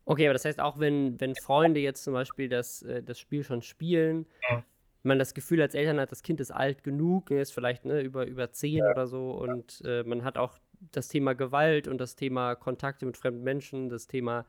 Okay, 0.09 0.25
aber 0.25 0.33
das 0.33 0.45
heißt 0.45 0.61
auch, 0.61 0.79
wenn, 0.79 1.19
wenn 1.19 1.35
Freunde 1.35 1.81
jetzt 1.81 2.05
zum 2.05 2.13
Beispiel 2.13 2.47
das, 2.47 2.81
äh, 2.81 3.03
das 3.03 3.19
Spiel 3.19 3.43
schon 3.43 3.61
spielen, 3.61 4.25
ja. 4.49 4.63
man 5.03 5.19
das 5.19 5.33
Gefühl 5.33 5.61
als 5.61 5.75
Eltern 5.75 5.99
hat, 5.99 6.13
das 6.13 6.23
Kind 6.23 6.39
ist 6.39 6.49
alt 6.49 6.81
genug, 6.81 7.29
ist 7.29 7.51
vielleicht 7.51 7.83
ne, 7.83 7.99
über, 7.99 8.25
über 8.25 8.49
zehn 8.53 8.77
ja. 8.77 8.89
oder 8.89 9.05
so 9.07 9.31
und 9.31 9.81
äh, 9.83 10.03
man 10.03 10.23
hat 10.23 10.37
auch 10.37 10.59
das 10.93 11.09
Thema 11.09 11.33
Gewalt 11.33 11.89
und 11.89 11.99
das 11.99 12.15
Thema 12.15 12.55
Kontakte 12.55 13.05
mit 13.05 13.17
fremden 13.17 13.43
Menschen, 13.43 13.89
das 13.89 14.07
Thema 14.07 14.45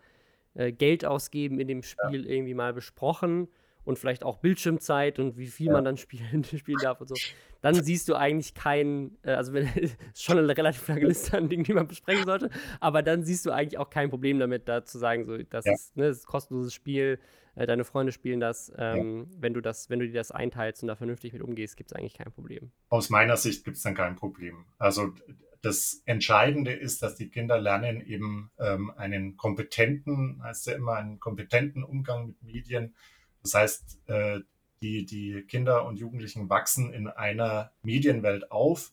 äh, 0.55 0.71
Geld 0.71 1.05
ausgeben 1.05 1.59
in 1.59 1.67
dem 1.67 1.83
Spiel 1.83 2.25
ja. 2.25 2.31
irgendwie 2.31 2.55
mal 2.55 2.73
besprochen 2.73 3.49
und 3.89 3.99
vielleicht 3.99 4.23
auch 4.23 4.37
Bildschirmzeit 4.37 5.19
und 5.19 5.39
wie 5.39 5.47
viel 5.47 5.69
ja. 5.69 5.73
man 5.73 5.85
dann 5.85 5.97
spielen, 5.97 6.45
spielen 6.45 6.79
darf 6.83 7.01
und 7.01 7.09
so, 7.09 7.15
dann 7.63 7.75
siehst 7.75 8.09
du 8.09 8.15
eigentlich 8.15 8.53
keinen, 8.53 9.17
äh, 9.23 9.33
also 9.33 9.55
wenn, 9.55 9.67
ist 9.77 10.23
schon 10.23 10.39
eine 10.39 10.57
relativ 10.57 10.87
lange 10.89 11.07
Liste 11.07 11.39
an 11.39 11.49
Dingen, 11.49 11.65
die 11.65 11.73
man 11.73 11.89
besprechen 11.89 12.27
sollte, 12.27 12.51
aber 12.81 13.03
dann 13.03 13.25
siehst 13.25 13.47
du 13.47 13.51
eigentlich 13.51 13.79
auch 13.79 13.89
kein 13.89 14.11
Problem 14.11 14.39
damit, 14.39 14.69
da 14.69 14.85
zu 14.85 14.99
sagen, 14.99 15.25
so, 15.25 15.39
das, 15.39 15.65
ja. 15.65 15.73
ist, 15.73 15.97
ne, 15.97 16.09
das 16.09 16.19
ist 16.19 16.25
ein 16.25 16.31
kostenloses 16.31 16.75
Spiel, 16.75 17.19
äh, 17.55 17.67
deine 17.67 17.85
Freunde 17.85 18.13
spielen 18.13 18.41
das, 18.41 18.71
ähm, 18.77 19.27
ja. 19.31 19.37
wenn 19.41 19.55
du 19.55 19.63
das, 19.63 19.89
wenn 19.89 20.01
du 20.01 20.07
dir 20.07 20.13
das 20.13 20.31
einteilst 20.33 20.83
und 20.83 20.89
da 20.89 20.95
vernünftig 20.95 21.33
mit 21.33 21.41
umgehst, 21.41 21.79
gibt 21.79 21.91
es 21.91 21.97
eigentlich 21.97 22.15
kein 22.15 22.31
Problem. 22.31 22.71
Aus 22.91 23.09
meiner 23.09 23.39
Sicht 23.39 23.65
gibt 23.65 23.79
es 23.79 23.83
dann 23.83 23.95
kein 23.95 24.17
Problem. 24.17 24.67
Also 24.77 25.15
das 25.63 26.03
Entscheidende 26.05 26.73
ist, 26.73 27.03
dass 27.03 27.17
die 27.17 27.31
Kinder 27.31 27.59
lernen, 27.59 28.03
eben 28.03 28.51
ähm, 28.59 28.93
einen 28.97 29.39
kompetenten, 29.39 30.43
heißt 30.43 30.67
ja 30.67 30.75
immer, 30.75 30.97
einen 30.97 31.21
kompetenten 31.21 31.83
Umgang 31.83 32.27
mit 32.27 32.43
Medien 32.43 32.95
das 33.43 33.55
heißt, 33.55 34.01
äh, 34.09 34.41
die, 34.83 35.05
die 35.05 35.43
Kinder 35.43 35.87
und 35.87 35.99
Jugendlichen 35.99 36.49
wachsen 36.49 36.93
in 36.93 37.09
einer 37.09 37.73
Medienwelt 37.83 38.51
auf, 38.51 38.93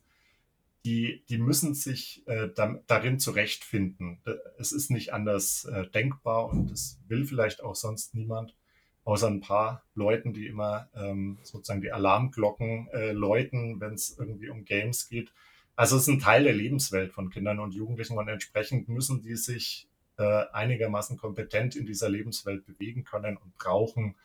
die, 0.83 1.23
die 1.29 1.39
müssen 1.39 1.73
sich 1.73 2.23
äh, 2.27 2.49
da, 2.53 2.79
darin 2.85 3.19
zurechtfinden. 3.19 4.19
Es 4.59 4.71
ist 4.71 4.91
nicht 4.91 5.13
anders 5.13 5.65
äh, 5.65 5.87
denkbar 5.87 6.49
und 6.49 6.71
das 6.71 6.99
will 7.07 7.25
vielleicht 7.25 7.63
auch 7.63 7.75
sonst 7.75 8.13
niemand, 8.13 8.55
außer 9.03 9.27
ein 9.27 9.41
paar 9.41 9.83
Leuten, 9.95 10.33
die 10.33 10.45
immer 10.45 10.89
ähm, 10.95 11.39
sozusagen 11.43 11.81
die 11.81 11.91
Alarmglocken 11.91 12.87
äh, 12.93 13.11
läuten, 13.11 13.79
wenn 13.79 13.93
es 13.93 14.15
irgendwie 14.17 14.49
um 14.49 14.63
Games 14.63 15.09
geht. 15.09 15.31
Also 15.75 15.95
es 15.97 16.03
ist 16.03 16.07
ein 16.07 16.19
Teil 16.19 16.43
der 16.43 16.53
Lebenswelt 16.53 17.11
von 17.11 17.29
Kindern 17.31 17.59
und 17.59 17.73
Jugendlichen 17.73 18.17
und 18.17 18.27
entsprechend 18.27 18.87
müssen 18.87 19.21
die 19.21 19.35
sich 19.35 19.87
äh, 20.17 20.45
einigermaßen 20.53 21.17
kompetent 21.17 21.75
in 21.75 21.85
dieser 21.85 22.09
Lebenswelt 22.09 22.65
bewegen 22.65 23.03
können 23.03 23.37
und 23.37 23.57
brauchen 23.57 24.15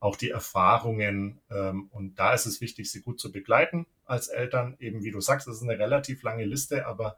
auch 0.00 0.16
die 0.16 0.30
Erfahrungen. 0.30 1.40
Ähm, 1.50 1.88
und 1.92 2.18
da 2.18 2.34
ist 2.34 2.46
es 2.46 2.60
wichtig, 2.60 2.90
sie 2.90 3.02
gut 3.02 3.20
zu 3.20 3.32
begleiten 3.32 3.86
als 4.04 4.28
Eltern. 4.28 4.76
Eben 4.78 5.02
wie 5.02 5.10
du 5.10 5.20
sagst, 5.20 5.48
das 5.48 5.56
ist 5.56 5.62
eine 5.62 5.78
relativ 5.78 6.22
lange 6.22 6.44
Liste, 6.44 6.86
aber 6.86 7.16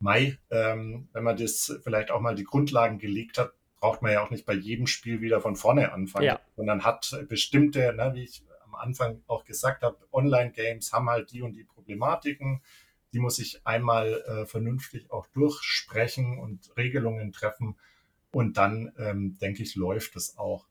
Mai, 0.00 0.38
ähm, 0.50 1.08
wenn 1.12 1.24
man 1.24 1.36
das 1.36 1.76
vielleicht 1.82 2.10
auch 2.10 2.20
mal 2.20 2.36
die 2.36 2.44
Grundlagen 2.44 2.98
gelegt 2.98 3.38
hat, 3.38 3.52
braucht 3.80 4.02
man 4.02 4.12
ja 4.12 4.22
auch 4.22 4.30
nicht 4.30 4.46
bei 4.46 4.54
jedem 4.54 4.86
Spiel 4.86 5.20
wieder 5.20 5.40
von 5.40 5.56
vorne 5.56 5.92
anfangen, 5.92 6.26
ja. 6.26 6.40
sondern 6.56 6.84
hat 6.84 7.24
bestimmte, 7.28 7.92
ne, 7.92 8.12
wie 8.14 8.24
ich 8.24 8.42
am 8.64 8.74
Anfang 8.74 9.22
auch 9.26 9.44
gesagt 9.44 9.82
habe, 9.82 9.96
Online-Games 10.12 10.92
haben 10.92 11.08
halt 11.08 11.32
die 11.32 11.42
und 11.42 11.54
die 11.54 11.64
Problematiken. 11.64 12.62
Die 13.12 13.20
muss 13.20 13.38
ich 13.38 13.66
einmal 13.66 14.22
äh, 14.26 14.46
vernünftig 14.46 15.10
auch 15.10 15.26
durchsprechen 15.28 16.38
und 16.38 16.76
Regelungen 16.76 17.32
treffen. 17.32 17.76
Und 18.30 18.58
dann, 18.58 18.92
ähm, 18.98 19.38
denke 19.38 19.62
ich, 19.62 19.74
läuft 19.74 20.14
es 20.16 20.36
auch. 20.36 20.67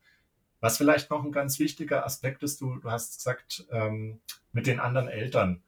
Was 0.59 0.77
vielleicht 0.77 1.09
noch 1.09 1.23
ein 1.23 1.31
ganz 1.31 1.59
wichtiger 1.59 2.05
Aspekt 2.05 2.43
ist, 2.43 2.61
du, 2.61 2.77
du 2.77 2.89
hast 2.89 3.17
gesagt, 3.17 3.65
ähm, 3.71 4.19
mit 4.51 4.67
den 4.67 4.79
anderen 4.79 5.07
Eltern. 5.07 5.61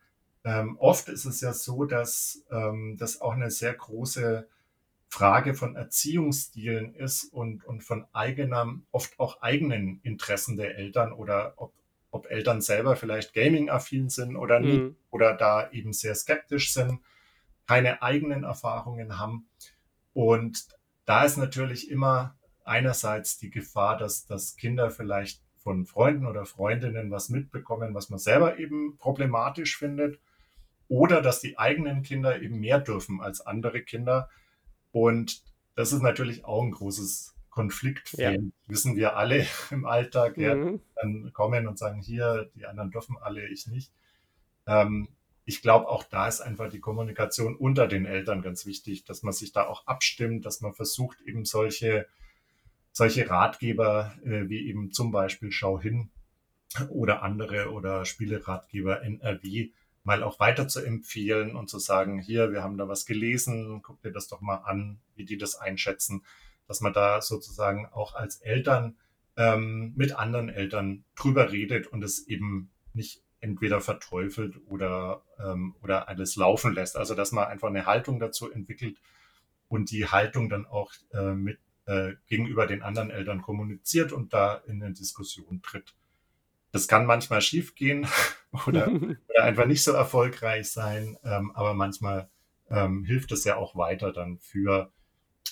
Ähm, 0.43 0.78
oft 0.80 1.10
ist 1.10 1.25
es 1.25 1.41
ja 1.41 1.54
so, 1.54 1.86
dass 1.86 2.43
ähm, 2.52 2.97
das 2.97 3.21
auch 3.21 3.34
eine 3.34 3.52
sehr 3.52 3.73
große 3.73 4.47
Frage 5.10 5.54
von 5.54 5.75
Erziehungsstilen 5.75 6.93
ist 6.95 7.25
und, 7.25 7.65
und 7.65 7.84
von 7.84 8.06
eigener, 8.13 8.80
oft 8.91 9.19
auch 9.19 9.41
eigenen 9.41 9.99
Interessen 10.04 10.56
der 10.56 10.78
Eltern 10.78 11.12
oder 11.13 11.54
ob, 11.58 11.73
ob 12.12 12.28
Eltern 12.30 12.62
selber 12.62 12.95
vielleicht 12.95 13.34
gaming-affin 13.34 14.10
sind 14.10 14.36
oder 14.36 14.60
nicht 14.60 14.82
mhm. 14.82 14.95
oder 15.10 15.34
da 15.36 15.69
eben 15.71 15.93
sehr 15.93 16.15
skeptisch 16.15 16.73
sind, 16.73 16.99
keine 17.67 18.02
eigenen 18.02 18.43
Erfahrungen 18.43 19.19
haben. 19.19 19.47
Und 20.13 20.67
da 21.06 21.23
ist 21.23 21.38
natürlich 21.38 21.89
immer 21.89 22.38
einerseits 22.69 23.38
die 23.38 23.49
Gefahr, 23.49 23.97
dass, 23.97 24.25
dass 24.25 24.55
Kinder 24.55 24.91
vielleicht 24.91 25.41
von 25.58 25.86
Freunden 25.86 26.25
oder 26.25 26.45
Freundinnen 26.45 27.12
was 27.12 27.29
mitbekommen, 27.29 27.93
was 27.93 28.10
man 28.10 28.19
selber 28.19 28.60
eben 28.60 28.97
problematisch 28.97 29.77
findet. 29.77 30.19
Oder 30.88 31.21
dass 31.21 31.41
die 31.41 31.60
eigenen 31.60 32.01
Kinder 32.01 32.41
eben 32.41 32.60
mehr 32.60 32.79
dürfen 32.79 33.21
als 33.21 33.41
andere 33.41 33.82
Kinder. 33.82 34.29
Und 34.91 35.43
das 35.75 35.93
ist 35.93 36.01
natürlich 36.01 36.45
auch 36.45 36.63
ein 36.63 36.71
großes 36.71 37.36
Konfliktfeld. 37.49 38.41
Ja. 38.41 38.49
Wissen 38.67 38.95
wir 38.95 39.15
alle 39.17 39.45
im 39.71 39.86
Alltag, 39.86 40.38
mhm. 40.38 40.43
ja, 40.43 40.55
dann 40.95 41.34
kommen 41.34 41.67
und 41.67 41.77
sagen, 41.77 42.01
hier, 42.01 42.49
die 42.55 42.65
anderen 42.65 42.91
dürfen 42.91 43.17
alle, 43.19 43.47
ich 43.47 43.67
nicht. 43.67 43.91
Ähm, 44.65 45.10
ich 45.45 45.62
glaube, 45.62 45.88
auch 45.88 46.03
da 46.03 46.27
ist 46.27 46.41
einfach 46.41 46.69
die 46.69 46.79
Kommunikation 46.79 47.55
unter 47.55 47.88
den 47.88 48.05
Eltern 48.05 48.41
ganz 48.41 48.65
wichtig, 48.65 49.03
dass 49.05 49.23
man 49.23 49.34
sich 49.34 49.51
da 49.51 49.65
auch 49.65 49.88
abstimmt, 49.88 50.45
dass 50.45 50.62
man 50.62 50.73
versucht, 50.73 51.21
eben 51.21 51.43
solche 51.43 52.08
solche 52.91 53.30
Ratgeber 53.30 54.15
äh, 54.23 54.49
wie 54.49 54.67
eben 54.67 54.91
zum 54.91 55.12
Beispiel 55.12 55.52
Schau 55.52 55.80
hin 55.80 56.10
oder 56.89 57.23
andere 57.23 57.71
oder 57.71 58.06
Spieleratgeber 58.06 59.02
NRW 59.02 59.71
mal 60.04 60.23
auch 60.23 60.39
weiter 60.39 60.67
zu 60.67 60.84
empfehlen 60.84 61.56
und 61.56 61.69
zu 61.69 61.80
sagen, 61.80 62.19
hier, 62.19 62.52
wir 62.52 62.63
haben 62.63 62.78
da 62.78 62.88
was 62.88 63.06
gelesen, 63.06 63.82
guck 63.84 64.02
dir 64.02 64.12
das 64.12 64.28
doch 64.28 64.41
mal 64.41 64.58
an, 64.58 64.99
wie 65.15 65.25
die 65.25 65.38
das 65.38 65.56
einschätzen, 65.56 66.23
dass 66.67 66.82
man 66.82 66.93
da 66.93 67.21
sozusagen 67.21 67.88
auch 67.88 68.15
als 68.15 68.38
Eltern 68.38 68.97
ähm, 69.38 69.93
mit 69.95 70.15
anderen 70.15 70.49
Eltern 70.49 71.04
drüber 71.15 71.52
redet 71.52 71.88
und 71.88 72.04
es 72.04 72.28
eben 72.28 72.71
nicht 72.93 73.21
entweder 73.41 73.82
verteufelt 73.82 74.56
oder, 74.67 75.23
ähm, 75.39 75.75
oder 75.82 76.10
alles 76.10 76.36
laufen 76.36 76.73
lässt. 76.73 76.97
Also 76.97 77.15
dass 77.15 77.32
man 77.32 77.47
einfach 77.47 77.69
eine 77.69 77.86
Haltung 77.86 78.19
dazu 78.19 78.52
entwickelt 78.52 78.97
und 79.67 79.91
die 79.91 80.08
Haltung 80.08 80.49
dann 80.49 80.65
auch 80.65 80.91
äh, 81.13 81.34
mit 81.34 81.60
äh, 81.89 82.15
gegenüber 82.28 82.67
den 82.67 82.84
anderen 82.84 83.10
Eltern 83.10 83.41
kommuniziert 83.41 84.12
und 84.12 84.32
da 84.32 84.62
in 84.67 84.84
eine 84.84 84.93
Diskussion 84.93 85.62
tritt. 85.63 85.95
Das 86.71 86.88
kann 86.88 87.08
manchmal 87.08 87.41
schiefgehen 87.41 88.06
oder, 88.67 88.88
oder 89.30 89.43
einfach 89.43 89.65
nicht 89.65 89.84
so 89.84 89.91
erfolgreich 89.91 90.69
sein, 90.69 91.17
ähm, 91.23 91.52
aber 91.56 91.73
manchmal 91.73 92.30
ähm, 92.69 93.04
hilft 93.06 93.32
es 93.32 93.43
ja 93.43 93.56
auch 93.56 93.75
weiter 93.75 94.13
dann 94.13 94.38
für, 94.38 94.91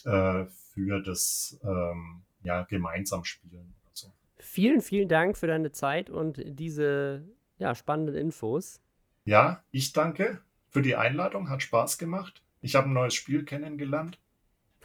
äh, 0.05 0.45
für 0.45 1.01
das 1.01 1.59
ähm, 1.63 2.21
ja, 2.43 2.61
gemeinsam 2.63 3.23
Spielen. 3.23 3.73
So. 3.93 4.13
Vielen, 4.37 4.81
vielen 4.81 5.09
Dank 5.09 5.37
für 5.37 5.47
deine 5.47 5.71
Zeit 5.71 6.11
und 6.11 6.39
diese 6.45 7.27
ja, 7.57 7.73
spannenden 7.73 8.15
Infos. 8.15 8.79
Ja, 9.25 9.63
ich 9.71 9.91
danke 9.91 10.41
für 10.69 10.83
die 10.83 10.95
Einladung, 10.95 11.49
hat 11.49 11.63
Spaß 11.63 11.97
gemacht. 11.97 12.43
Ich 12.61 12.75
habe 12.75 12.87
ein 12.87 12.93
neues 12.93 13.15
Spiel 13.15 13.43
kennengelernt. 13.43 14.19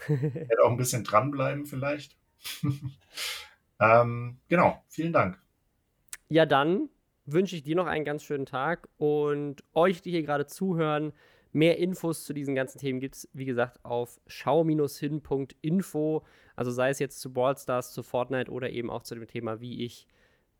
Hätte 0.06 0.64
auch 0.64 0.70
ein 0.70 0.76
bisschen 0.76 1.04
dranbleiben 1.04 1.66
vielleicht. 1.66 2.16
ähm, 3.80 4.38
genau, 4.48 4.82
vielen 4.88 5.12
Dank. 5.12 5.40
Ja, 6.28 6.46
dann 6.46 6.88
wünsche 7.24 7.56
ich 7.56 7.62
dir 7.62 7.76
noch 7.76 7.86
einen 7.86 8.04
ganz 8.04 8.24
schönen 8.24 8.46
Tag 8.46 8.88
und 8.96 9.62
euch, 9.74 10.02
die 10.02 10.10
hier 10.10 10.22
gerade 10.22 10.46
zuhören, 10.46 11.12
mehr 11.52 11.78
Infos 11.78 12.24
zu 12.24 12.32
diesen 12.32 12.54
ganzen 12.54 12.78
Themen 12.78 13.00
gibt 13.00 13.16
es, 13.16 13.28
wie 13.32 13.44
gesagt, 13.44 13.84
auf 13.84 14.20
schau-hin.info. 14.26 16.24
Also 16.56 16.70
sei 16.70 16.90
es 16.90 16.98
jetzt 16.98 17.20
zu 17.20 17.32
Ballstars, 17.32 17.92
zu 17.92 18.02
Fortnite 18.02 18.50
oder 18.50 18.70
eben 18.70 18.90
auch 18.90 19.02
zu 19.02 19.14
dem 19.14 19.26
Thema, 19.26 19.60
wie 19.60 19.84
ich 19.84 20.06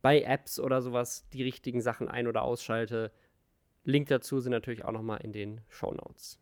bei 0.02 0.22
Apps 0.22 0.60
oder 0.60 0.82
sowas 0.82 1.26
die 1.32 1.42
richtigen 1.42 1.80
Sachen 1.80 2.08
ein- 2.08 2.26
oder 2.26 2.42
ausschalte. 2.42 3.12
Link 3.84 4.08
dazu 4.08 4.40
sind 4.40 4.52
natürlich 4.52 4.84
auch 4.84 4.92
nochmal 4.92 5.20
in 5.22 5.32
den 5.32 5.60
Show 5.68 5.92
Notes. 5.92 6.41